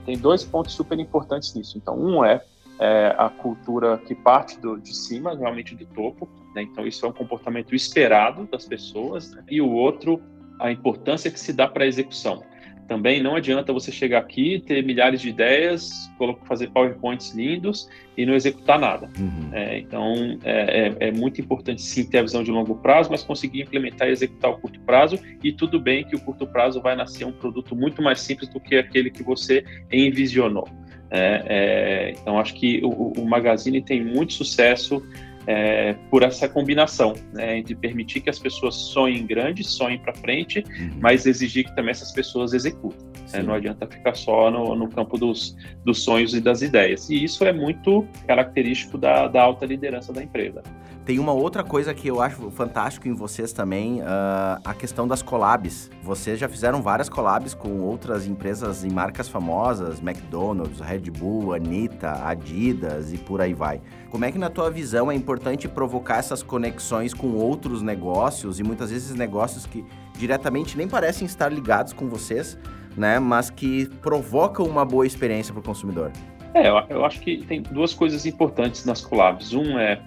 [0.04, 1.78] tem dois pontos super importantes nisso.
[1.78, 2.42] Então, um é,
[2.78, 6.28] é a cultura que parte do, de cima, realmente do topo.
[6.54, 6.62] Né?
[6.62, 9.32] Então, isso é um comportamento esperado das pessoas.
[9.32, 9.42] Né?
[9.48, 10.20] E o outro,
[10.60, 12.42] a importância que se dá para a execução.
[12.88, 16.10] Também não adianta você chegar aqui, ter milhares de ideias,
[16.44, 19.08] fazer PowerPoints lindos e não executar nada.
[19.18, 19.48] Uhum.
[19.52, 23.22] É, então, é, é, é, muito importante sim ter a visão de longo prazo, mas
[23.22, 25.18] conseguir implementar e executar o curto prazo.
[25.42, 28.60] E tudo bem que o curto prazo vai nascer um produto muito mais simples do
[28.60, 30.68] que aquele que você envisionou.
[31.10, 35.02] É, é, então, acho que o, o Magazine tem muito sucesso
[35.46, 40.64] é, por essa combinação, né, entre permitir que as pessoas sonhem grande, sonhem para frente,
[40.78, 40.90] uhum.
[41.00, 43.11] mas exigir que também essas pessoas executem.
[43.32, 47.08] Né, não adianta ficar só no, no campo dos, dos, sonhos e das ideias.
[47.10, 50.62] E isso é muito característico da, da, alta liderança da empresa.
[51.04, 55.20] Tem uma outra coisa que eu acho fantástico em vocês também, uh, a questão das
[55.20, 55.90] collabs.
[56.00, 62.24] Vocês já fizeram várias collabs com outras empresas e marcas famosas, McDonald's, Red Bull, Anitta,
[62.24, 63.80] Adidas e por aí vai.
[64.10, 68.62] Como é que na tua visão é importante provocar essas conexões com outros negócios e
[68.62, 69.84] muitas vezes negócios que
[70.16, 72.56] diretamente nem parecem estar ligados com vocês,
[72.96, 76.12] né, mas que provocam uma boa experiência para o consumidor?
[76.54, 79.54] É, eu, eu acho que tem duas coisas importantes nas collabs.
[79.54, 80.00] Um é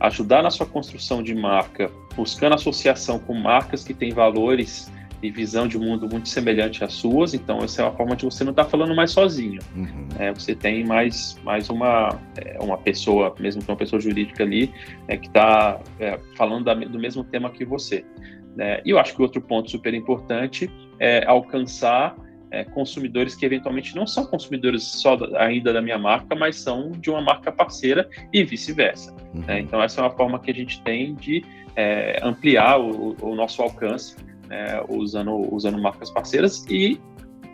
[0.00, 5.66] ajudar na sua construção de marca, buscando associação com marcas que têm valores e visão
[5.66, 8.64] de mundo muito semelhante às suas, então essa é uma forma de você não estar
[8.64, 9.60] tá falando mais sozinho.
[9.74, 10.06] Uhum.
[10.18, 14.72] É, você tem mais, mais uma, é, uma pessoa, mesmo que uma pessoa jurídica ali,
[15.08, 18.04] é, que está é, falando da, do mesmo tema que você.
[18.54, 18.80] Né?
[18.84, 20.70] E eu acho que outro ponto super importante
[21.00, 22.14] é alcançar
[22.50, 26.90] é, consumidores que eventualmente não são consumidores só da, ainda da minha marca, mas são
[26.92, 29.14] de uma marca parceira e vice-versa.
[29.34, 29.42] Uhum.
[29.42, 29.60] Né?
[29.60, 31.44] Então essa é uma forma que a gente tem de
[31.76, 34.16] é, ampliar o, o nosso alcance
[34.48, 36.98] né, usando, usando marcas parceiras e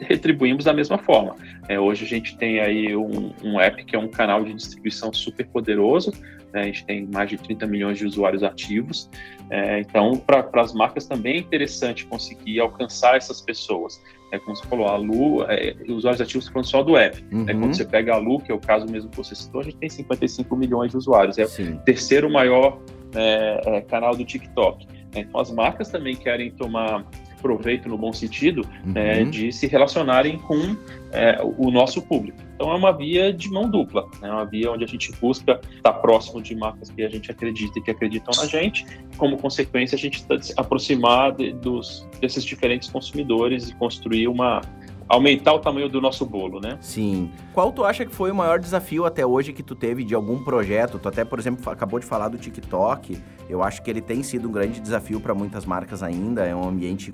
[0.01, 1.37] retribuímos da mesma forma.
[1.69, 5.13] É, hoje a gente tem aí um, um, app que é um canal de distribuição
[5.13, 6.13] super poderoso,
[6.53, 9.11] né, a gente tem mais de 30 milhões de usuários ativos,
[9.51, 14.03] é, então para as marcas também é interessante conseguir alcançar essas pessoas.
[14.35, 17.23] É, como você falou, a Lu, é, usuários ativos falando só do app.
[17.23, 17.45] Né, uhum.
[17.45, 19.65] Né, quando você pega a Lu, que é o caso mesmo que você citou, a
[19.65, 21.75] gente tem 55 milhões de usuários, é Sim.
[21.75, 22.81] o terceiro maior
[23.15, 24.87] é, é, canal do TikTok.
[25.15, 27.07] Então, as marcas também querem tomar
[27.45, 28.93] proveito, no bom sentido, uhum.
[28.95, 30.75] é, de se relacionarem com
[31.13, 32.39] é, o nosso público.
[32.55, 34.33] Então, é uma via de mão dupla, é né?
[34.33, 37.83] uma via onde a gente busca estar próximo de marcas que a gente acredita e
[37.83, 38.87] que acreditam na gente,
[39.19, 44.63] como consequência, a gente tá se aproximar de, dos, desses diferentes consumidores e construir uma,
[45.09, 46.79] aumentar o tamanho do nosso bolo, né?
[46.81, 47.31] Sim.
[47.53, 50.43] Qual tu acha que foi o maior desafio até hoje que tu teve de algum
[50.43, 50.99] projeto?
[50.99, 53.19] Tu até, por exemplo, acabou de falar do TikTok.
[53.49, 56.45] Eu acho que ele tem sido um grande desafio para muitas marcas ainda.
[56.45, 57.13] É um ambiente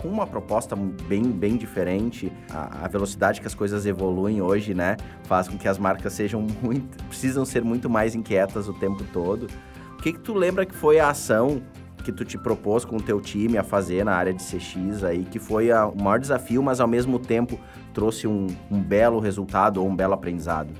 [0.00, 2.32] com uma proposta bem, bem diferente.
[2.50, 6.46] A, a, velocidade que as coisas evoluem hoje, né, faz com que as marcas sejam
[6.62, 9.46] muito, precisam ser muito mais inquietas o tempo todo.
[9.94, 11.62] O que que tu lembra que foi a ação
[12.02, 15.24] que tu te propôs com o teu time a fazer na área de CX aí,
[15.24, 17.60] que foi a, o maior desafio, mas ao mesmo tempo
[17.92, 20.70] trouxe um, um belo resultado ou um belo aprendizado?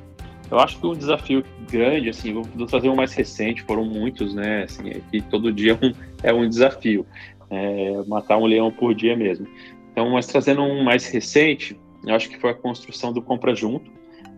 [0.51, 4.65] Eu acho que um desafio grande, assim, vou trazer um mais recente, foram muitos, né,
[4.65, 5.93] assim, é que todo dia é um,
[6.25, 7.07] é um desafio,
[7.51, 9.47] é, matar um leão por dia mesmo.
[9.93, 13.91] Então, mas trazendo um mais recente, eu acho que foi a construção do Compra Junto,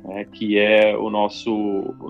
[0.05, 1.53] né, que é o nosso,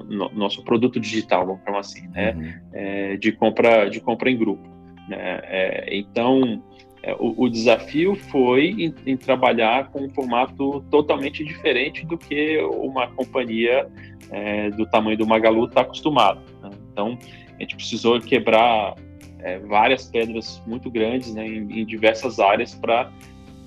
[0.09, 2.53] no, nosso produto digital, vamos falar assim, né, uhum.
[2.73, 4.67] é, de, compra, de compra em grupo.
[5.09, 6.63] Né, é, então,
[7.03, 12.59] é, o, o, desafio foi em, em, trabalhar com um formato totalmente diferente do que
[12.59, 13.89] uma companhia
[14.31, 16.41] é, do tamanho do Magalu está acostumada.
[16.63, 16.71] Né?
[16.93, 17.19] Então,
[17.57, 18.95] a gente precisou quebrar
[19.43, 23.11] é, várias pedras muito grandes né, em, em diversas áreas para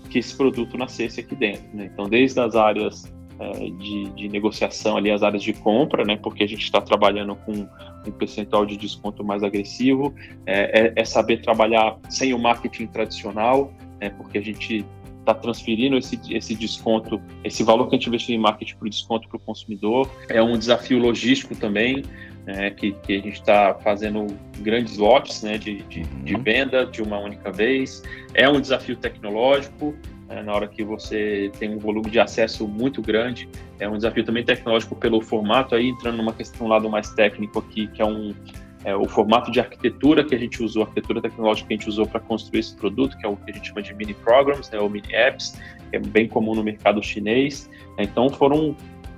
[0.09, 1.65] que esse produto nascesse aqui dentro.
[1.73, 1.89] Né?
[1.91, 6.15] Então, desde as áreas é, de, de, negociação ali, as áreas de compra, né?
[6.15, 7.67] Porque a gente está trabalhando com
[8.07, 10.13] um percentual de desconto mais agressivo,
[10.45, 14.09] é, é, é saber trabalhar sem o marketing tradicional, né?
[14.09, 14.85] Porque a gente
[15.19, 18.89] está transferindo esse, esse desconto, esse valor que a gente investiu em marketing para o
[18.89, 20.09] desconto para o consumidor.
[20.29, 22.03] É um desafio logístico também,
[22.45, 24.27] né, que, que, a gente está fazendo
[24.59, 26.23] grandes lotes né, de, de, uhum.
[26.23, 28.03] de, venda de uma única vez.
[28.33, 29.95] É um desafio tecnológico,
[30.27, 33.49] né, na hora que você tem um volume de acesso muito grande.
[33.79, 37.59] É um desafio também tecnológico pelo formato, aí entrando numa questão um lado mais técnico
[37.59, 38.33] aqui, que é um
[38.85, 41.89] é, o formato de arquitetura que a gente usou, a arquitetura tecnológica que a gente
[41.89, 44.69] usou para construir esse produto, que é o que a gente chama de mini programs,
[44.69, 47.67] né, ou mini apps, que é bem comum no mercado chinês.
[47.97, 48.75] Então foram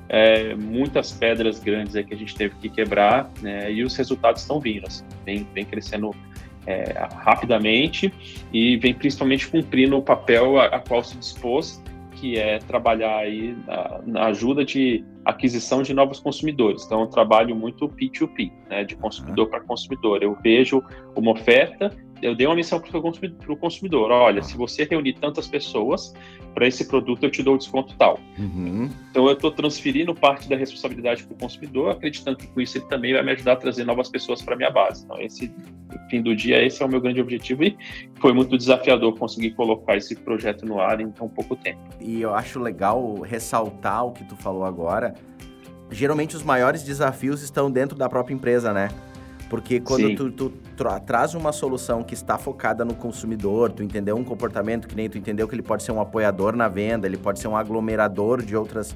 [0.10, 4.60] é, muitas pedras grandes que a gente teve que quebrar, né, e os resultados estão
[4.60, 6.16] vindo, assim, vem, vem crescendo
[6.66, 8.14] é, rapidamente
[8.52, 11.82] e vem principalmente cumprindo o papel a, a qual se dispôs
[12.20, 16.84] que é trabalhar aí na, na ajuda de aquisição de novos consumidores.
[16.86, 20.24] Então, eu trabalho muito P2P, né, de consumidor para consumidor.
[20.24, 20.84] Eu vejo
[21.16, 21.92] uma oferta
[22.22, 24.12] eu dei uma missão para o consumidor.
[24.12, 26.14] Olha, se você reunir tantas pessoas
[26.54, 28.20] para esse produto, eu te dou o desconto tal.
[28.38, 28.90] Uhum.
[29.12, 32.86] Então, eu estou transferindo parte da responsabilidade para o consumidor, acreditando que com isso ele
[32.86, 35.04] também vai me ajudar a trazer novas pessoas para minha base.
[35.04, 35.54] Então, esse
[36.10, 37.78] fim do dia, esse é o meu grande objetivo e
[38.20, 41.80] foi muito desafiador conseguir colocar esse projeto no ar em tão pouco tempo.
[42.00, 45.14] E eu acho legal ressaltar o que tu falou agora.
[45.92, 48.90] Geralmente os maiores desafios estão dentro da própria empresa, né?
[49.50, 54.18] Porque quando tu, tu, tra traz uma solução que está focada no consumidor, tu entendeu
[54.18, 57.18] um comportamento que nem tu entendeu que ele pode ser um apoiador na venda, ele
[57.18, 58.96] pode ser um aglomerador de outras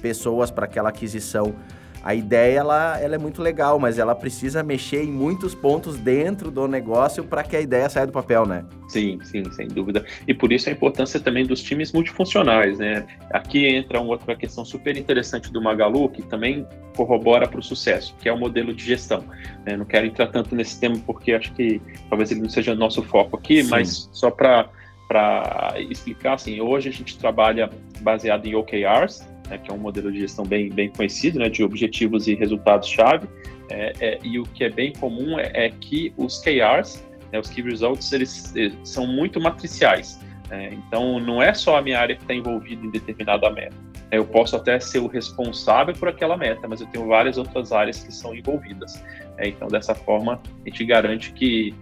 [0.00, 1.54] pessoas para aquela aquisição
[2.02, 6.50] a ideia ela, ela é muito legal, mas ela precisa mexer em muitos pontos dentro
[6.50, 8.64] do negócio para que a ideia saia do papel, né?
[8.88, 10.04] Sim, sim, sem dúvida.
[10.26, 13.06] E por isso a importância também dos times multifuncionais, né?
[13.30, 18.14] Aqui entra uma outra questão super interessante do Magalu, que também corrobora para o sucesso,
[18.20, 19.24] que é o modelo de gestão.
[19.64, 19.76] Né?
[19.76, 23.36] Não quero entrar tanto nesse tema porque acho que talvez ele não seja nosso foco
[23.36, 23.70] aqui, sim.
[23.70, 24.68] mas só para
[25.08, 27.68] para explicar, assim, hoje a gente trabalha
[28.00, 31.62] baseado em OKRs, né, que é um modelo de gestão bem, bem conhecido, né, de
[31.62, 33.28] objetivos e resultados-chave.
[33.70, 37.48] É, é, e o que é bem comum é, é que os KRs, né, os
[37.48, 40.20] Key Results, eles, eles são muito matriciais.
[40.48, 40.70] Né.
[40.72, 43.74] então, não é só a minha área que está envolvida em determinada meta.
[44.10, 47.72] É, eu posso até ser o responsável por aquela meta, mas eu tenho várias outras
[47.72, 49.02] áreas que são envolvidas.
[49.38, 51.74] É, então, dessa forma, a gente garante que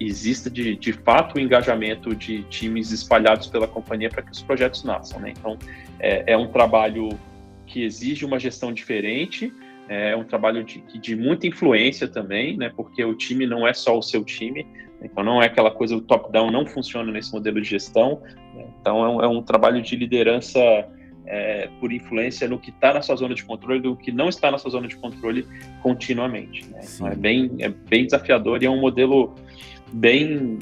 [0.00, 4.84] exista de, de fato o engajamento de times espalhados pela companhia para que os projetos
[4.84, 5.20] nasçam.
[5.20, 5.32] Né?
[5.36, 5.58] Então,
[6.00, 7.08] é, é, um trabalho
[7.66, 9.52] que exige uma gestão diferente,
[9.88, 12.70] é um trabalho de, de muita influência também, né?
[12.74, 14.66] porque o time não é só o seu time,
[15.02, 18.20] então não é aquela coisa, o top-down não funciona nesse modelo de gestão,
[18.54, 18.66] né?
[18.80, 20.60] então é um, é um, trabalho de liderança
[21.26, 24.50] é, por influência no que está na sua zona de controle do que não está
[24.50, 25.46] na sua zona de controle
[25.82, 26.66] continuamente.
[26.68, 26.80] Né?
[26.82, 29.34] Então é bem, é bem desafiador e é um modelo
[29.92, 30.58] bem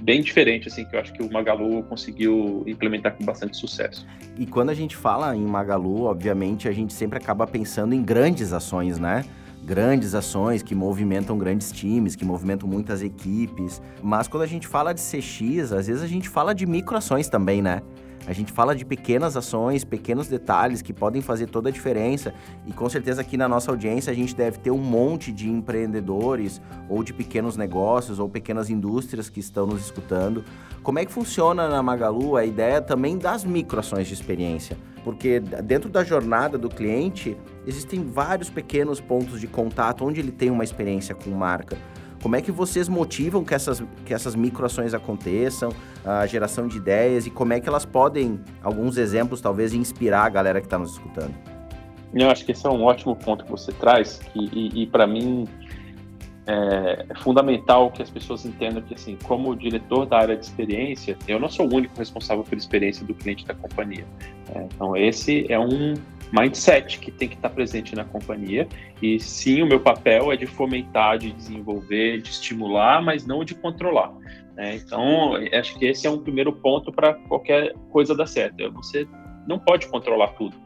[0.00, 4.06] bem diferente, assim, que eu acho que o Magalu conseguiu implementar com bastante sucesso.
[4.38, 8.52] E quando a gente fala em Magalu, obviamente, a gente sempre acaba pensando em grandes
[8.52, 9.24] ações, né?
[9.64, 13.82] Grandes ações que movimentam grandes times, que movimentam muitas equipes.
[14.02, 17.60] Mas quando a gente fala de CX, às vezes a gente fala de microações também,
[17.60, 17.82] né?
[18.28, 22.34] A gente fala de pequenas ações, pequenos detalhes que podem fazer toda a diferença.
[22.66, 26.60] E com certeza aqui na nossa audiência a gente deve ter um monte de empreendedores
[26.90, 30.44] ou de pequenos negócios ou pequenas indústrias que estão nos escutando.
[30.82, 34.76] Como é que funciona na Magalu a ideia também das microações de experiência?
[35.02, 37.34] Porque dentro da jornada do cliente
[37.66, 41.78] existem vários pequenos pontos de contato onde ele tem uma experiência com marca.
[42.28, 45.72] Como é que vocês motivam que essas, que essas microações aconteçam,
[46.04, 50.28] a geração de ideias e como é que elas podem, alguns exemplos talvez, inspirar a
[50.28, 51.34] galera que está nos escutando?
[52.12, 55.06] Eu acho que esse é um ótimo ponto que você traz que, e, e para
[55.06, 55.48] mim
[56.46, 61.16] é, é fundamental que as pessoas entendam que, assim, como diretor da área de experiência,
[61.26, 64.04] eu não sou o único responsável pela experiência do cliente da companhia.
[64.54, 65.94] É, então, esse é um
[66.32, 68.68] mindset que tem que estar presente na companhia.
[69.02, 73.54] E sim, o meu papel é de fomentar, de desenvolver, de estimular, mas não de
[73.54, 74.12] controlar.
[74.54, 74.76] Né?
[74.76, 78.70] Então, acho que esse é um primeiro ponto para qualquer coisa dar certo.
[78.72, 79.06] Você
[79.46, 80.56] não pode controlar tudo.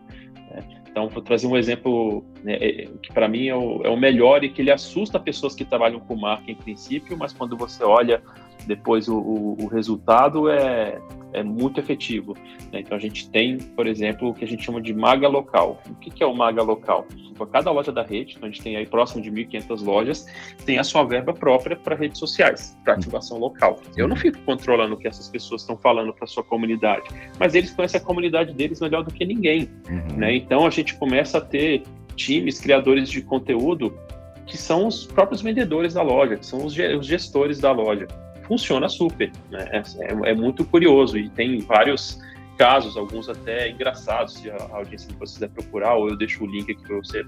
[0.51, 0.83] Né?
[0.91, 4.45] Então, vou trazer um exemplo né, é, que para mim é o, é o, melhor
[4.45, 8.23] e que ele assusta pessoas que trabalham com marca em princípio, mas quando você olha
[8.67, 11.01] depois o, o, o resultado é,
[11.33, 12.35] é muito efetivo.
[12.73, 12.81] Né?
[12.81, 15.81] Então a gente tem, por exemplo, o que a gente chama de maga local.
[15.89, 17.07] O que, que é o maga local?
[17.31, 20.27] Então, cada loja da rede, então a gente tem aí próximo de 1.500 lojas,
[20.65, 23.81] tem a sua verba própria para redes sociais, para ativação local.
[23.97, 27.73] Eu não fico controlando o que essas pessoas estão falando para sua comunidade, mas eles
[27.73, 29.69] conhecem a comunidade deles melhor do que ninguém.
[29.89, 30.19] Uhum.
[30.19, 30.37] Né?
[30.37, 31.83] Então a gente começa a ter
[32.15, 33.97] times, criadores de conteúdo
[34.47, 38.07] que são os próprios vendedores da loja, que são os gestores da loja
[38.47, 39.31] funciona super.
[39.51, 39.69] Né?
[39.71, 42.19] É, é, é, muito curioso e tem vários
[42.59, 46.47] casos, alguns até engraçados, se a audiência de vocês quiser procurar, ou eu deixo o
[46.47, 47.25] link aqui para você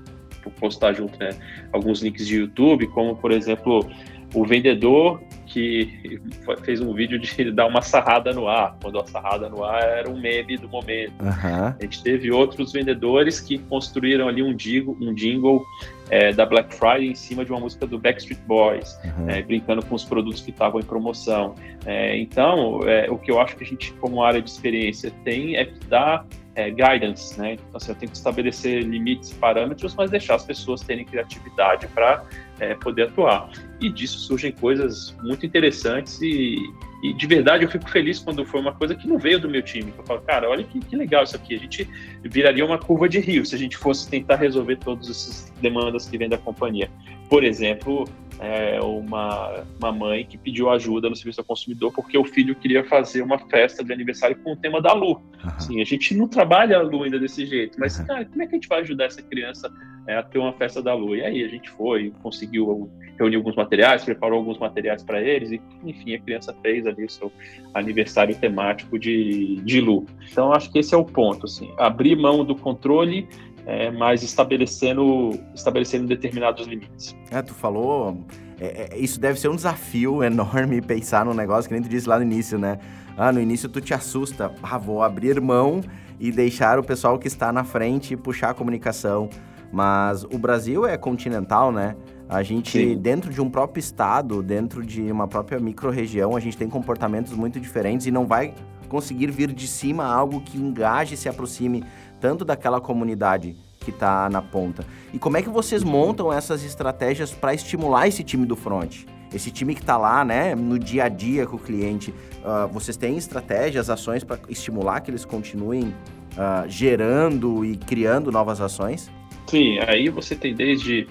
[0.60, 1.30] postar junto, né?
[1.72, 3.88] Alguns links de YouTube, como por exemplo
[4.34, 6.20] o vendedor que
[6.64, 10.10] fez um vídeo de dar uma sarrada no ar, quando a sarrada no ar era
[10.10, 11.12] um meme do momento.
[11.22, 11.66] Uhum.
[11.66, 15.64] A gente teve outros vendedores que construíram ali um jingle, um jingle
[16.10, 19.30] é, da Black Friday em cima de uma música do Backstreet Boys, uhum.
[19.30, 21.54] é, brincando com os produtos que estavam em promoção.
[21.86, 25.56] É, então, é, o que eu acho que a gente, como área de experiência, tem
[25.56, 27.54] é que dar é, guidance, né?
[27.54, 31.86] Então, assim, eu tenho que estabelecer limites e parâmetros, mas deixar as pessoas terem criatividade
[31.88, 32.24] para
[32.60, 33.50] é, poder atuar.
[33.80, 36.56] E disso surgem coisas muito interessantes e,
[37.04, 39.60] e, de verdade eu fico feliz quando foi uma coisa que não veio do meu
[39.60, 39.92] time.
[39.98, 41.54] Eu falo, cara, olha que, que legal isso aqui.
[41.54, 41.86] A gente
[42.22, 46.16] viraria uma curva de rio se a gente fosse tentar resolver todas essas demandas que
[46.16, 46.90] vêm da companhia.
[47.28, 48.08] Por exemplo,
[48.40, 52.82] é, uma, uma mãe que pediu ajuda no serviço ao consumidor porque o filho queria
[52.84, 55.10] fazer uma festa de aniversário com o tema da Lu.
[55.10, 55.22] Uhum.
[55.44, 58.06] Assim, a gente não trabalha a Lu ainda desse jeito, mas, uhum.
[58.06, 59.70] cara, como é que a gente vai ajudar essa criança
[60.06, 61.16] é, a ter uma festa da Lu?
[61.16, 65.62] E aí a gente foi, conseguiu reunir alguns materiais, preparou alguns materiais para eles e,
[65.84, 67.32] enfim, a criança fez ali o seu
[67.72, 70.06] aniversário temático de, de Lu.
[70.30, 73.28] Então, acho que esse é o ponto, assim, abrir mão do controle
[73.66, 77.16] é, mas estabelecendo, estabelecendo determinados limites.
[77.30, 78.18] É, tu falou,
[78.60, 82.08] é, é, isso deve ser um desafio enorme pensar num negócio que nem tu disse
[82.08, 82.78] lá no início, né?
[83.16, 85.80] Ah, no início tu te assusta, ah, vou abrir mão
[86.18, 89.28] e deixar o pessoal que está na frente puxar a comunicação.
[89.74, 91.96] Mas o Brasil é continental, né?
[92.28, 92.96] A gente, Sim.
[92.96, 97.58] dentro de um próprio estado, dentro de uma própria micro-região, a gente tem comportamentos muito
[97.58, 98.54] diferentes e não vai
[98.88, 101.82] conseguir vir de cima algo que engaje e se aproxime
[102.20, 104.84] tanto daquela comunidade que está na ponta.
[105.12, 109.06] E como é que vocês montam essas estratégias para estimular esse time do front?
[109.34, 112.96] Esse time que está lá, né, no dia a dia com o cliente, uh, vocês
[112.96, 119.10] têm estratégias, ações para estimular que eles continuem uh, gerando e criando novas ações?
[119.46, 121.06] Sim, aí você tem desde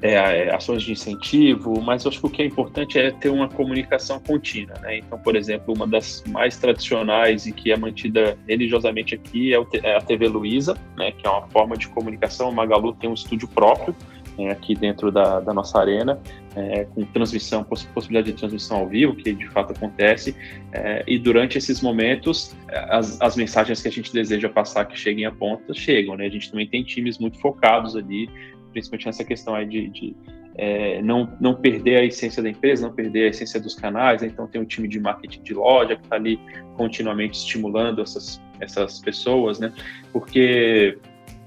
[0.00, 3.48] é, ações de incentivo, mas eu acho que o que é importante é ter uma
[3.48, 4.78] comunicação contínua.
[4.80, 4.98] Né?
[4.98, 9.96] Então, por exemplo, uma das mais tradicionais e que é mantida religiosamente aqui é, é
[9.96, 11.12] a TV Luiza, né?
[11.12, 12.50] que é uma forma de comunicação.
[12.50, 13.94] O Magalu tem um estúdio próprio
[14.38, 14.50] né?
[14.50, 16.18] aqui dentro da, da nossa arena,
[16.56, 20.34] é, com transmissão, possibilidade de transmissão ao vivo, que de fato acontece,
[20.72, 25.26] é, e durante esses momentos, as, as mensagens que a gente deseja passar que cheguem
[25.26, 26.16] a ponta, chegam.
[26.16, 26.26] Né?
[26.26, 28.28] A gente também tem times muito focados ali
[28.72, 30.16] principalmente nessa questão aí de, de
[30.56, 34.22] é, não, não perder a essência da empresa, não perder a essência dos canais.
[34.22, 34.28] Né?
[34.28, 36.38] Então, tem um time de marketing de loja que está ali
[36.76, 39.72] continuamente estimulando essas, essas pessoas, né?
[40.12, 40.98] Porque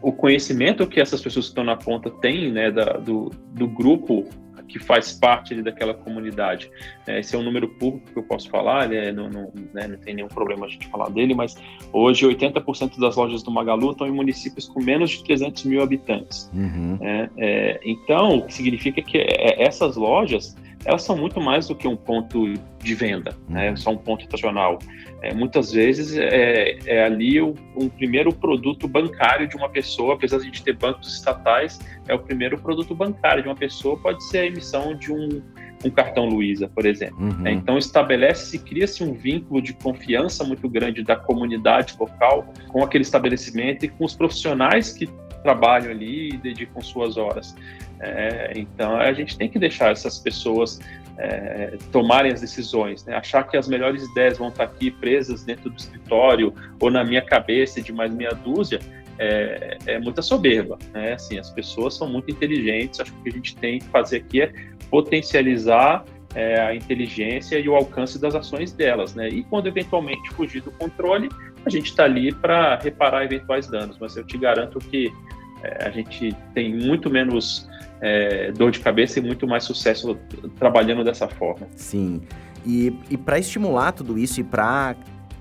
[0.02, 4.28] o conhecimento que essas pessoas que estão na ponta têm, né, da, do, do grupo
[4.72, 6.72] que faz parte ali, daquela comunidade.
[7.06, 9.98] É, esse é um número público que eu posso falar, né, não, não, né, não
[9.98, 11.56] tem nenhum problema a gente falar dele, mas
[11.92, 16.50] hoje 80% das lojas do Magalu estão em municípios com menos de 300 mil habitantes.
[16.54, 16.98] Uhum.
[17.02, 21.76] É, é, então, o que significa que é, essas lojas elas são muito mais do
[21.76, 23.70] que um ponto de venda, né?
[23.70, 23.78] Uhum.
[23.78, 24.80] só um ponto estacional.
[25.22, 30.38] É, muitas vezes é, é ali o, um primeiro produto bancário de uma pessoa, apesar
[30.38, 34.24] de a gente ter bancos estatais, é o primeiro produto bancário de uma pessoa, pode
[34.24, 35.42] ser a emissão de um,
[35.86, 37.24] um cartão Luiza, por exemplo.
[37.24, 37.48] Uhum.
[37.48, 43.04] É, então estabelece-se, cria-se um vínculo de confiança muito grande da comunidade local com aquele
[43.04, 45.08] estabelecimento e com os profissionais que
[45.44, 47.56] trabalham ali e dedicam suas horas.
[48.02, 50.80] É, então a gente tem que deixar essas pessoas
[51.18, 53.16] é, tomarem as decisões, né?
[53.16, 57.22] achar que as melhores ideias vão estar aqui presas dentro do escritório ou na minha
[57.22, 58.80] cabeça de mais meia dúzia
[59.22, 61.14] é, é muita soberba, né?
[61.14, 63.00] Assim, as pessoas são muito inteligentes.
[63.00, 64.52] Acho que o que a gente tem que fazer aqui é
[64.90, 69.30] potencializar é, a inteligência e o alcance das ações delas, né?
[69.30, 71.30] E quando eventualmente fugir do controle,
[71.64, 73.96] a gente está ali para reparar eventuais danos.
[74.00, 75.14] Mas eu te garanto que
[75.64, 77.70] a gente tem muito menos
[78.02, 80.18] é, dor de cabeça e muito mais sucesso
[80.58, 81.68] trabalhando dessa forma.
[81.76, 82.22] Sim.
[82.66, 84.96] E, e para estimular tudo isso e para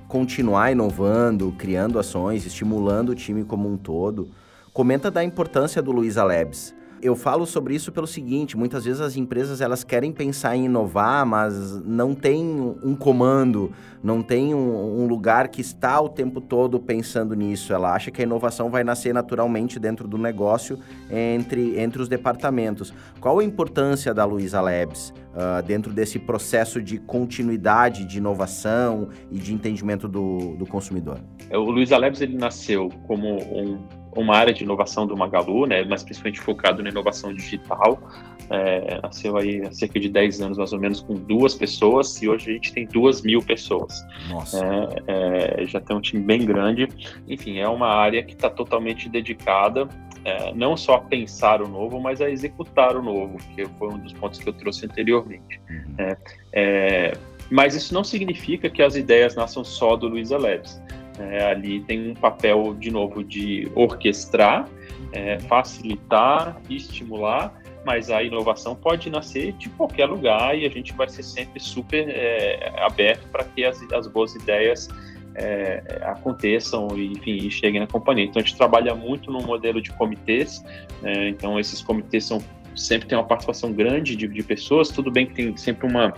[0.09, 4.28] continuar inovando, criando ações, estimulando o time como um todo,
[4.72, 6.74] comenta da importância do Luiza Labs.
[7.03, 11.24] Eu falo sobre isso pelo seguinte, muitas vezes as empresas elas querem pensar em inovar,
[11.24, 13.72] mas não tem um comando,
[14.03, 17.72] não tem um, um lugar que está o tempo todo pensando nisso.
[17.72, 20.78] Ela acha que a inovação vai nascer naturalmente dentro do negócio
[21.11, 22.92] entre, entre os departamentos.
[23.18, 29.38] Qual a importância da Luiza Labs uh, dentro desse processo de continuidade de inovação e
[29.38, 31.18] de entendimento do, do consumidor?
[31.48, 33.78] É, o Luiza Labs ele nasceu como um,
[34.14, 38.00] uma área de inovação do Magalu, né, mas principalmente focado na inovação digital.
[38.48, 42.28] É, nasceu aí há cerca de 10 anos, mais ou menos, com duas pessoas, e
[42.28, 44.04] hoje a gente tem duas mil pessoas.
[44.28, 44.58] Nossa.
[45.06, 46.88] É, é, já tem um time bem grande.
[47.28, 49.88] Enfim, é uma área que está totalmente dedicada
[50.24, 53.98] é, não só a pensar o novo, mas a executar o novo, que foi um
[53.98, 55.61] dos pontos que eu trouxe anteriormente.
[55.70, 55.94] Uhum.
[55.98, 56.16] É,
[56.52, 57.12] é,
[57.50, 60.80] mas isso não significa que as ideias nasçam só do Luiza Labs.
[61.21, 64.68] É, ali tem um papel, de novo, de orquestrar,
[65.12, 71.09] é, facilitar, estimular, mas a inovação pode nascer de qualquer lugar e a gente vai
[71.09, 74.89] ser sempre super é, aberto para que as, as boas ideias
[75.35, 78.25] é, aconteçam e, enfim, e cheguem na companhia.
[78.25, 80.62] Então a gente trabalha muito no modelo de comitês,
[81.03, 81.29] né?
[81.29, 82.43] então esses comitês são
[82.75, 86.14] sempre tem uma participação grande de, de pessoas, tudo bem que tem sempre uma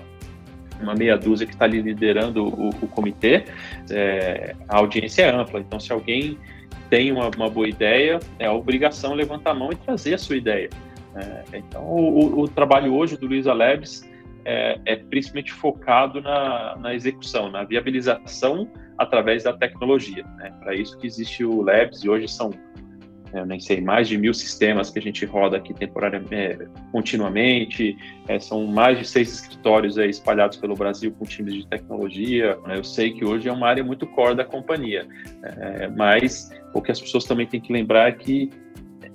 [0.82, 3.44] uma meia dúzia que está ali liderando o, o comitê,
[3.90, 5.60] é, a audiência é ampla.
[5.60, 6.38] Então, se alguém
[6.90, 10.36] tem uma, uma, boa ideia, é a obrigação levantar a mão e trazer a sua
[10.36, 10.68] ideia.
[11.14, 14.08] É, então, o, o, trabalho hoje do Luiza Labs
[14.44, 18.68] é, é principalmente focado na, na, execução, na viabilização
[18.98, 20.24] através da tecnologia.
[20.36, 20.52] Né?
[20.60, 22.50] Para isso que existe o Labs, e hoje são,
[23.32, 26.58] eu nem sei, mais de mil sistemas que a gente roda aqui temporariamente, é,
[26.90, 27.96] continuamente,
[28.28, 32.58] é, são mais de seis escritórios aí, espalhados pelo Brasil com times de tecnologia.
[32.66, 32.76] Né?
[32.76, 35.06] Eu sei que hoje é uma área muito core da companhia,
[35.42, 38.50] é, mas o que as pessoas também têm que lembrar é que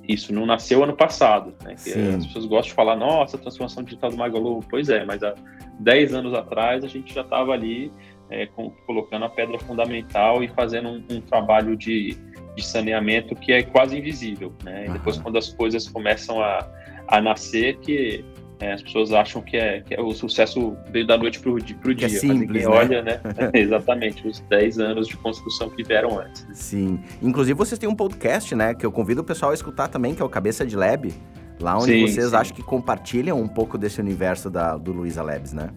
[0.07, 1.73] isso não nasceu ano passado, né?
[1.73, 5.35] as pessoas gostam de falar, nossa, transformação digital do Magalu, pois é, mas há
[5.79, 7.91] 10 anos atrás a gente já estava ali
[8.29, 12.17] é, com, colocando a pedra fundamental e fazendo um, um trabalho de,
[12.57, 14.85] de, saneamento que é quase invisível, né?
[14.87, 16.67] E depois quando as coisas começam a,
[17.07, 18.25] a nascer, que
[18.59, 21.59] é, as pessoas acham que é, que é, o sucesso veio da noite para o
[21.59, 22.67] dia, é dia simples, né?
[22.67, 23.21] olha, né?
[23.53, 26.45] Exatamente, os 10 anos de construção que vieram antes.
[26.53, 26.99] Sim.
[27.21, 28.73] Inclusive, vocês têm um podcast, né?
[28.73, 31.13] Que eu convido o pessoal a escutar também, que é o Cabeça de Lab.
[31.59, 32.35] Lá onde sim, vocês sim.
[32.35, 35.69] acham que compartilham um pouco desse universo da, do Luiza Labs, né?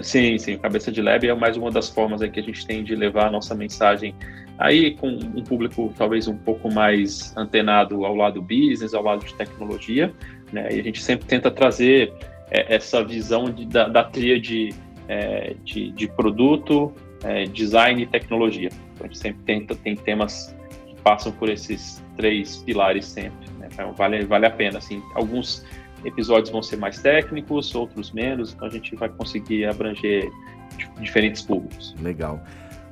[0.00, 0.58] Sim, sim.
[0.58, 3.26] Cabeça de Lab é mais uma das formas aí que a gente tem de levar
[3.26, 4.14] a nossa mensagem
[4.58, 9.32] aí com um público talvez um pouco mais antenado ao lado business, ao lado de
[9.34, 10.12] tecnologia,
[10.52, 10.68] né?
[10.72, 12.12] E a gente sempre tenta trazer
[12.50, 14.74] é, essa visão de, da, da tríade
[15.06, 16.92] é, de, de, produto,
[17.22, 18.70] é, design e tecnologia.
[18.94, 20.54] Então, a gente sempre tenta, tem temas
[20.86, 23.48] que passam por esses três pilares sempre.
[23.58, 23.68] Né?
[23.72, 24.78] Então, vale, vale a pena.
[24.78, 25.64] Assim, alguns
[26.04, 30.28] episódios vão ser mais técnicos, outros menos, então a gente vai conseguir abranger
[31.00, 31.94] diferentes públicos.
[32.00, 32.40] Legal.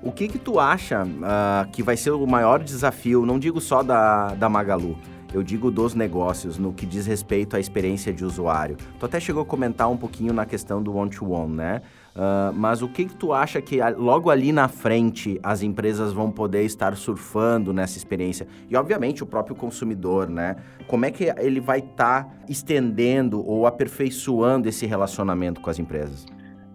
[0.07, 3.83] O que que tu acha uh, que vai ser o maior desafio, não digo só
[3.83, 4.97] da, da Magalu,
[5.35, 8.77] eu digo dos negócios, no que diz respeito à experiência de usuário.
[9.01, 11.83] Tu até chegou a comentar um pouquinho na questão do one-to-one, -one, né?
[12.15, 16.31] Uh, mas o que, que tu acha que logo ali na frente as empresas vão
[16.31, 18.47] poder estar surfando nessa experiência?
[18.71, 20.55] E obviamente o próprio consumidor, né?
[20.87, 26.27] Como é que ele vai estar tá estendendo ou aperfeiçoando esse relacionamento com as empresas?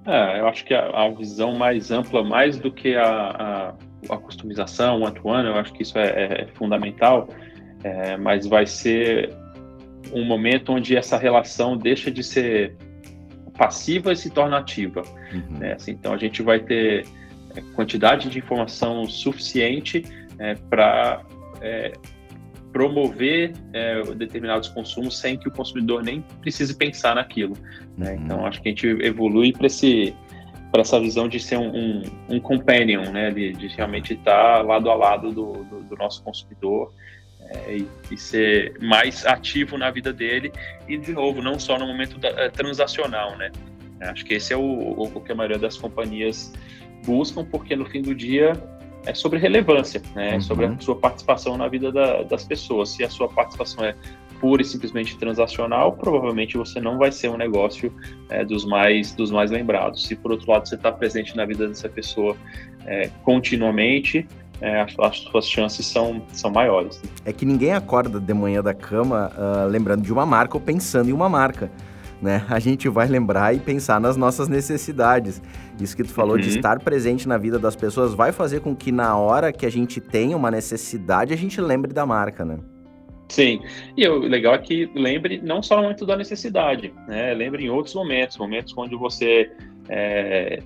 [0.05, 3.75] É, eu acho que a, a visão mais ampla, mais do que a,
[4.09, 7.27] a, a customização, o one-to-one, eu acho que isso é, é fundamental,
[7.83, 9.33] é, mas vai ser
[10.13, 12.75] um momento onde essa relação deixa de ser
[13.57, 15.03] passiva e se torna ativa.
[15.31, 15.59] Uhum.
[15.59, 15.73] Né?
[15.73, 17.05] Assim, então a gente vai ter
[17.55, 20.03] é, quantidade de informação suficiente
[20.39, 21.21] é, para
[21.61, 21.93] é,
[22.71, 27.57] promover é, determinados consumos sem que o consumidor nem precise pensar naquilo.
[27.97, 28.11] Né?
[28.11, 28.23] Uhum.
[28.23, 30.15] Então acho que a gente evolui para esse
[30.71, 33.29] para essa visão de ser um, um, um companion, né?
[33.29, 36.93] de, de realmente estar lado a lado do, do, do nosso consumidor
[37.41, 40.49] é, e, e, ser mais ativo na vida dele
[40.87, 43.51] e de novo não só no momento da, é, transacional, né?
[43.99, 46.51] Acho que esse é o, o, que a maioria das companhias
[47.05, 48.53] buscam, porque no fim do dia
[49.05, 50.35] é sobre relevância, né?
[50.35, 50.41] Uhum.
[50.41, 52.89] sobre a sua participação na vida da, das pessoas.
[52.89, 53.95] Se a sua participação é
[54.39, 57.93] pura e simplesmente transacional, provavelmente você não vai ser um negócio
[58.29, 60.07] é, dos mais dos mais lembrados.
[60.07, 62.35] Se por outro lado você está presente na vida dessa pessoa
[62.85, 64.27] é, continuamente,
[64.61, 67.01] é, as, suas chances são, são maiores.
[67.25, 71.09] É que ninguém acorda de manhã da cama uh, lembrando de uma marca ou pensando
[71.09, 71.71] em uma marca.
[72.21, 72.45] Né?
[72.47, 75.41] A gente vai lembrar e pensar nas nossas necessidades.
[75.79, 76.41] Isso que tu falou uhum.
[76.41, 79.71] de estar presente na vida das pessoas vai fazer com que na hora que a
[79.71, 82.59] gente tenha uma necessidade, a gente lembre da marca, né?
[83.27, 83.61] Sim,
[83.95, 87.33] e o legal é que lembre não só no momento da necessidade, né?
[87.33, 89.49] lembre em outros momentos, momentos onde você
[89.87, 90.59] é,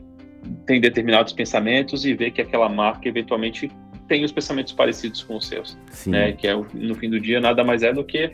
[0.65, 3.69] tem determinados pensamentos e vê que aquela marca eventualmente
[4.07, 6.11] tem os pensamentos parecidos com os seus, Sim.
[6.11, 6.31] né?
[6.31, 8.31] Que é no fim do dia nada mais é do que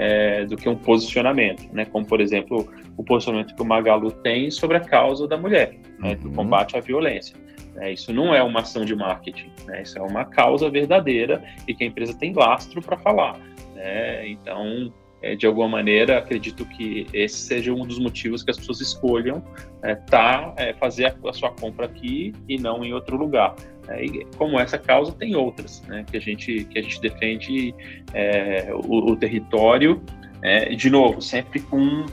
[0.00, 1.84] é, do que um posicionamento, né?
[1.84, 6.12] Como por exemplo o posicionamento que o Magalu tem sobre a causa da mulher, né?
[6.12, 6.16] uhum.
[6.16, 7.36] do combate à violência.
[7.74, 7.92] Né?
[7.92, 9.82] Isso não é uma ação de marketing, né?
[9.82, 13.38] Isso é uma causa verdadeira e que a empresa tem lastro para falar,
[13.74, 14.26] né?
[14.26, 14.90] Então é,
[15.36, 19.42] de alguma maneira, acredito que esse seja um dos motivos que as pessoas escolham
[19.82, 23.54] é, tá, é, fazer a, a, sua compra aqui e não em outro lugar.
[23.88, 27.74] É, e como essa causa, tem outras né, que, a gente, que a gente defende
[28.14, 30.02] é, o, o, território,
[30.42, 32.06] é, de novo, sempre com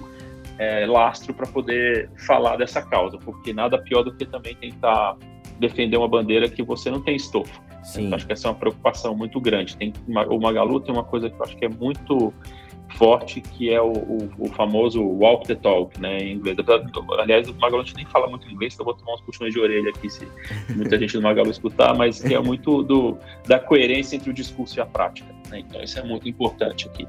[0.87, 5.15] lastro para poder falar dessa causa, porque nada pior do que também tentar
[5.59, 7.61] defender uma bandeira que você não tem estofo.
[7.83, 8.13] Sim.
[8.13, 9.77] acho que essa é uma preocupação muito grande.
[9.77, 12.33] Tem, o Magalu tem uma coisa que eu acho que é muito
[12.95, 16.57] forte, que é o, o, o, famoso walk the talk, né, em inglês.
[17.19, 20.09] Aliás, o Magalu nem fala muito inglês, então vou tomar uns puxões de orelha aqui
[20.09, 20.27] se
[20.75, 24.77] muita gente do Magalu escutar, mas que é muito do, da coerência entre o discurso
[24.77, 25.27] e a prática.
[25.49, 25.59] Né?
[25.59, 27.07] Então, isso é muito importante aqui.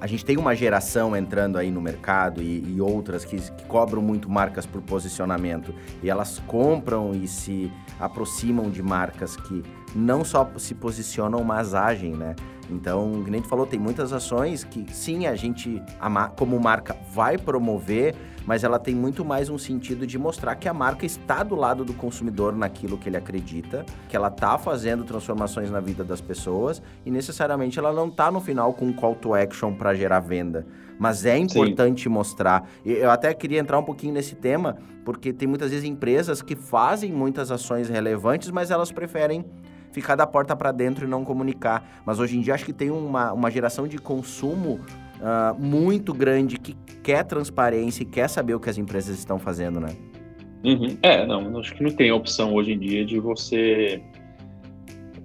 [0.00, 4.00] A gente tem uma geração entrando aí no mercado e, e outras que, que, cobram
[4.00, 5.74] muito marcas por posicionamento.
[6.02, 9.62] E elas compram e se aproximam de marcas que
[9.94, 12.34] não só se posicionam, mas agem, né?
[12.70, 15.82] Então, a gente falou, tem muitas ações que sim, a gente,
[16.36, 18.14] como marca, vai promover,
[18.46, 21.84] mas ela tem muito mais um sentido de mostrar que a marca está do lado
[21.84, 26.82] do consumidor naquilo que ele acredita, que ela está fazendo transformações na vida das pessoas
[27.04, 30.66] e necessariamente ela não está no final com um call to action para gerar venda.
[30.98, 32.08] Mas é importante Sim.
[32.10, 32.68] mostrar.
[32.84, 37.10] Eu até queria entrar um pouquinho nesse tema, porque tem muitas vezes empresas que fazem
[37.10, 39.44] muitas ações relevantes, mas elas preferem
[39.92, 42.02] ficar da porta para dentro e não comunicar.
[42.04, 44.80] Mas hoje em dia acho que tem uma, uma geração de consumo
[45.20, 49.80] uh, muito grande que quer transparência e quer saber o que as empresas estão fazendo,
[49.80, 49.94] né?
[50.64, 50.96] Uhum.
[51.02, 54.02] É, não, acho que não tem opção hoje em dia de você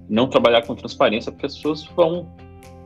[0.09, 2.28] não trabalhar com transparência, porque as pessoas vão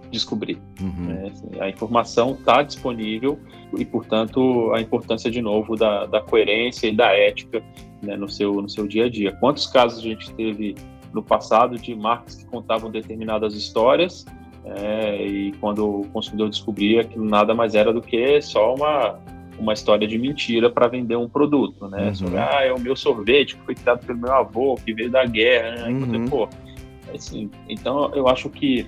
[0.09, 0.57] descobrir.
[0.82, 1.05] Uhum.
[1.05, 1.32] Né?
[1.59, 3.39] A informação está disponível
[3.77, 7.63] e, portanto, a importância, de novo, da, da coerência e da ética
[8.01, 9.32] né, no, seu, no seu dia a dia.
[9.34, 10.75] Quantos casos a gente teve
[11.14, 14.26] no passado de marcas que contavam determinadas histórias
[14.66, 19.20] é, e quando o consumidor descobria que nada mais era do que só uma,
[19.57, 22.07] uma história de mentira para vender um produto, né?
[22.07, 22.16] Uhum.
[22.16, 25.26] Sobre, ah, é o meu sorvete que foi criado pelo meu avô, que veio da
[25.26, 25.89] guerra, né?
[25.89, 26.28] Uhum.
[26.28, 26.49] Pô,
[27.14, 28.88] assim, então eu acho que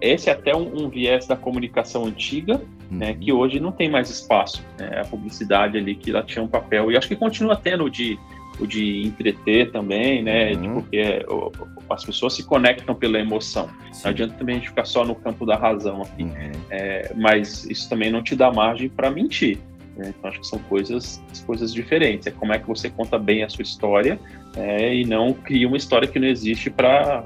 [0.00, 2.60] esse é até um, um viés da comunicação antiga,
[2.90, 2.98] uhum.
[2.98, 4.64] né, que hoje não tem mais espaço.
[4.78, 5.00] Né?
[5.00, 8.18] A publicidade ali que ela tinha um papel, e acho que continua tendo de
[8.58, 10.52] o de entreter também, né?
[10.52, 10.74] Uhum.
[10.74, 11.52] Porque o,
[11.90, 13.68] as pessoas se conectam pela emoção.
[13.92, 14.02] Sim.
[14.04, 16.22] Não adianta também a gente ficar só no campo da razão aqui.
[16.22, 16.52] Uhum.
[16.70, 19.58] É, mas isso também não te dá margem para mentir.
[19.96, 20.12] Né?
[20.16, 22.26] Então acho que são coisas, coisas diferentes.
[22.26, 24.18] É como é que você conta bem a sua história
[24.56, 27.24] é, e não cria uma história que não existe para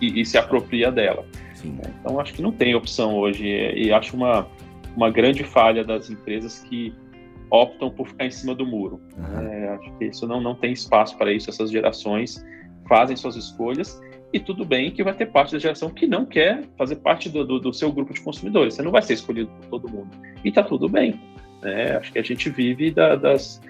[0.00, 1.24] e, e se apropria dela.
[1.54, 1.78] Sim.
[2.00, 4.46] Então acho que não tem opção hoje e acho uma
[4.96, 6.92] uma grande falha das empresas que
[7.50, 9.00] optam por ficar em cima do muro.
[9.16, 9.40] Uhum.
[9.40, 11.50] É, acho que isso não, não tem espaço para isso.
[11.50, 12.44] Essas gerações
[12.88, 14.00] fazem suas escolhas
[14.32, 17.44] e tudo bem que vai ter parte da geração que não quer fazer parte do,
[17.44, 18.74] do, do seu grupo de consumidores.
[18.74, 20.10] Você não vai ser escolhido por todo mundo.
[20.44, 21.20] E está tudo bem.
[21.62, 21.96] Né?
[21.96, 23.60] Acho que a gente vive da, das.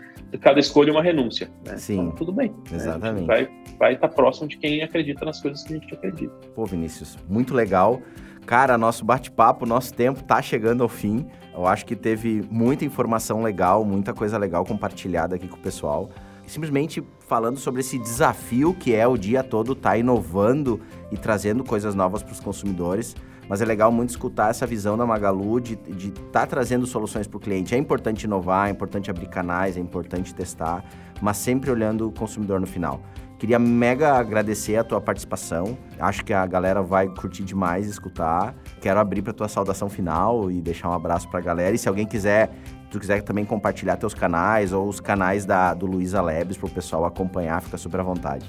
[0.40, 1.48] Cada escolha é uma renúncia.
[1.64, 1.76] Né?
[1.76, 2.00] Sim.
[2.00, 2.52] Então, tudo bem.
[2.72, 3.26] Exatamente.
[3.26, 3.26] Né?
[3.26, 3.48] Vai,
[3.78, 6.34] vai estar tá próximo de quem acredita nas coisas que a gente acredita.
[6.54, 8.02] Pô, Vinícius, muito legal.
[8.46, 11.26] Cara, nosso bate-papo, nosso tempo tá chegando ao fim.
[11.52, 16.08] Eu acho que teve muita informação legal, muita coisa legal compartilhada aqui com o pessoal.
[16.46, 20.80] Simplesmente falando sobre esse desafio que é o dia todo estar tá inovando
[21.10, 23.16] e trazendo coisas novas para os consumidores.
[23.48, 27.38] Mas é legal muito escutar essa visão da Magalu de estar tá trazendo soluções para
[27.38, 27.74] o cliente.
[27.74, 30.84] É importante inovar, é importante abrir canais, é importante testar,
[31.20, 33.00] mas sempre olhando o consumidor no final.
[33.38, 35.76] Queria mega agradecer a tua participação.
[36.00, 38.54] Acho que a galera vai curtir demais escutar.
[38.80, 41.74] Quero abrir para tua saudação final e deixar um abraço para a galera.
[41.74, 42.50] E se alguém quiser,
[42.90, 46.70] tu quiser também compartilhar teus canais ou os canais da, do Luiza Labs para o
[46.70, 48.46] pessoal acompanhar, fica super à vontade.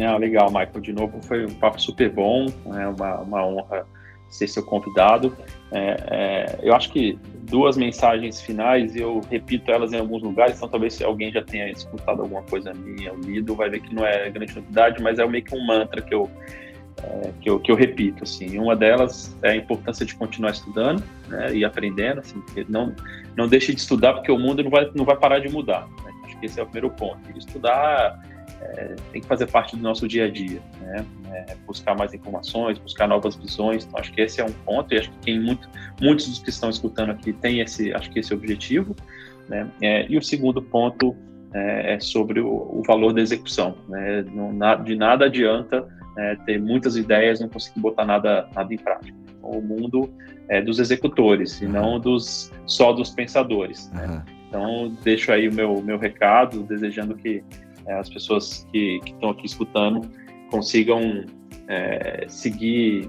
[0.00, 0.80] Ah, legal, Michael.
[0.80, 2.46] De novo, foi um papo super bom.
[2.74, 3.86] É uma, uma honra
[4.28, 5.36] ser seu convidado.
[5.70, 10.68] É, é, eu acho que duas mensagens finais, eu repito elas em alguns lugares, então
[10.68, 14.30] talvez se alguém já tenha escutado alguma coisa minha, lido, vai ver que não é
[14.30, 16.30] grande novidade, mas é meio que um mantra que eu,
[17.02, 18.24] é, que eu, que eu repito.
[18.24, 18.58] Assim.
[18.58, 22.20] Uma delas é a importância de continuar estudando né, e aprendendo.
[22.20, 22.94] Assim, não,
[23.36, 25.86] não deixe de estudar, porque o mundo não vai, não vai parar de mudar.
[26.04, 26.12] Né?
[26.24, 27.18] Acho que esse é o primeiro ponto.
[27.36, 28.20] Estudar
[28.60, 31.04] é, tem que fazer parte do nosso dia a dia, né?
[31.32, 33.84] É, buscar mais informações, buscar novas visões.
[33.84, 35.68] Então, acho que esse é um ponto e acho que quem muito,
[36.00, 38.96] muitos dos que estão escutando aqui têm esse, acho que esse objetivo,
[39.48, 39.68] né?
[39.80, 41.16] É, e o segundo ponto
[41.54, 43.76] é, é sobre o, o, valor da execução.
[43.88, 44.24] Né?
[44.32, 45.86] Não, na, de nada adianta
[46.16, 49.16] né, ter muitas ideias e não conseguir botar nada, nada em prática.
[49.38, 50.12] Então, o mundo
[50.48, 51.72] é dos executores e uhum.
[51.72, 53.90] não dos só dos pensadores.
[53.92, 54.06] Né?
[54.06, 54.38] Uhum.
[54.48, 57.42] Então, deixo aí o meu, meu recado, desejando que é,
[57.94, 60.08] as pessoas que estão aqui escutando
[60.50, 61.24] consigam
[61.68, 63.08] é, seguir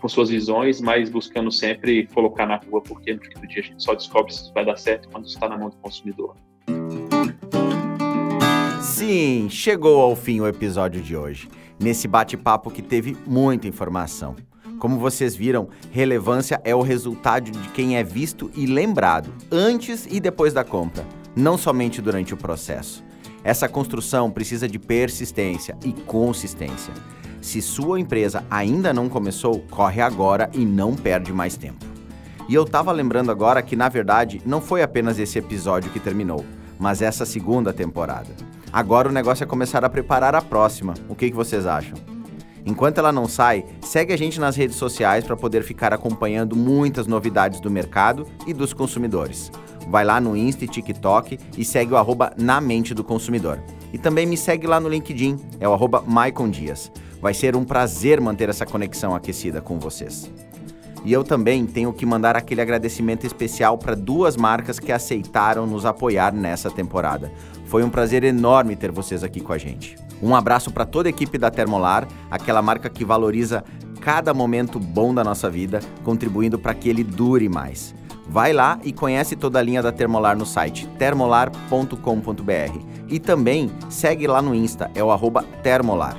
[0.00, 3.64] com suas visões, mas buscando sempre colocar na rua, porque no fim do dia a
[3.64, 6.34] gente só descobre se vai dar certo quando está na mão do consumidor.
[8.80, 11.48] Sim, chegou ao fim o episódio de hoje.
[11.78, 14.34] Nesse bate-papo que teve muita informação.
[14.78, 20.18] Como vocês viram, relevância é o resultado de quem é visto e lembrado antes e
[20.18, 21.06] depois da compra,
[21.36, 23.04] não somente durante o processo.
[23.44, 26.94] Essa construção precisa de persistência e consistência.
[27.40, 31.84] Se sua empresa ainda não começou, corre agora e não perde mais tempo.
[32.48, 36.44] E eu tava lembrando agora que, na verdade, não foi apenas esse episódio que terminou,
[36.78, 38.28] mas essa segunda temporada.
[38.72, 40.94] Agora o negócio é começar a preparar a próxima.
[41.08, 41.98] O que, que vocês acham?
[42.64, 47.08] Enquanto ela não sai, segue a gente nas redes sociais para poder ficar acompanhando muitas
[47.08, 49.50] novidades do mercado e dos consumidores.
[49.88, 53.60] Vai lá no Insta e TikTok e segue o arroba na mente do consumidor.
[53.92, 56.90] E também me segue lá no LinkedIn, é o arroba Maicon Dias.
[57.20, 60.30] Vai ser um prazer manter essa conexão aquecida com vocês.
[61.04, 65.84] E eu também tenho que mandar aquele agradecimento especial para duas marcas que aceitaram nos
[65.84, 67.32] apoiar nessa temporada.
[67.66, 69.96] Foi um prazer enorme ter vocês aqui com a gente.
[70.22, 73.64] Um abraço para toda a equipe da Termolar, aquela marca que valoriza
[74.00, 77.94] cada momento bom da nossa vida, contribuindo para que ele dure mais.
[78.28, 84.26] Vai lá e conhece toda a linha da Termolar no site termolar.com.br e também segue
[84.26, 85.10] lá no Insta, é o
[85.62, 86.16] termolar.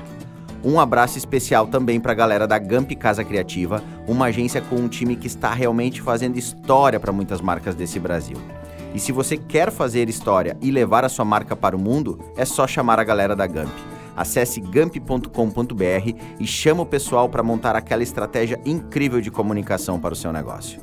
[0.62, 4.88] Um abraço especial também para a galera da Gamp Casa Criativa, uma agência com um
[4.88, 8.38] time que está realmente fazendo história para muitas marcas desse Brasil.
[8.94, 12.44] E se você quer fazer história e levar a sua marca para o mundo, é
[12.44, 13.72] só chamar a galera da Gamp.
[14.16, 15.28] Acesse gamp.com.br
[16.38, 20.80] e chama o pessoal para montar aquela estratégia incrível de comunicação para o seu negócio.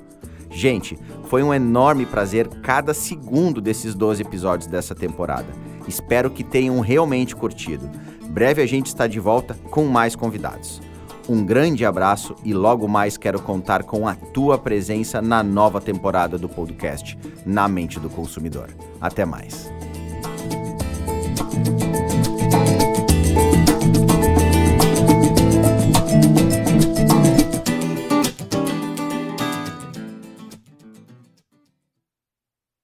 [0.52, 5.48] Gente, foi um enorme prazer cada segundo desses 12 episódios dessa temporada.
[5.88, 7.90] Espero que tenham realmente curtido.
[8.30, 10.82] Breve a gente está de volta com mais convidados.
[11.30, 16.38] Um grande abraço e logo mais quero contar com a tua presença na nova temporada
[16.38, 18.70] do podcast Na Mente do Consumidor.
[19.00, 19.72] Até mais.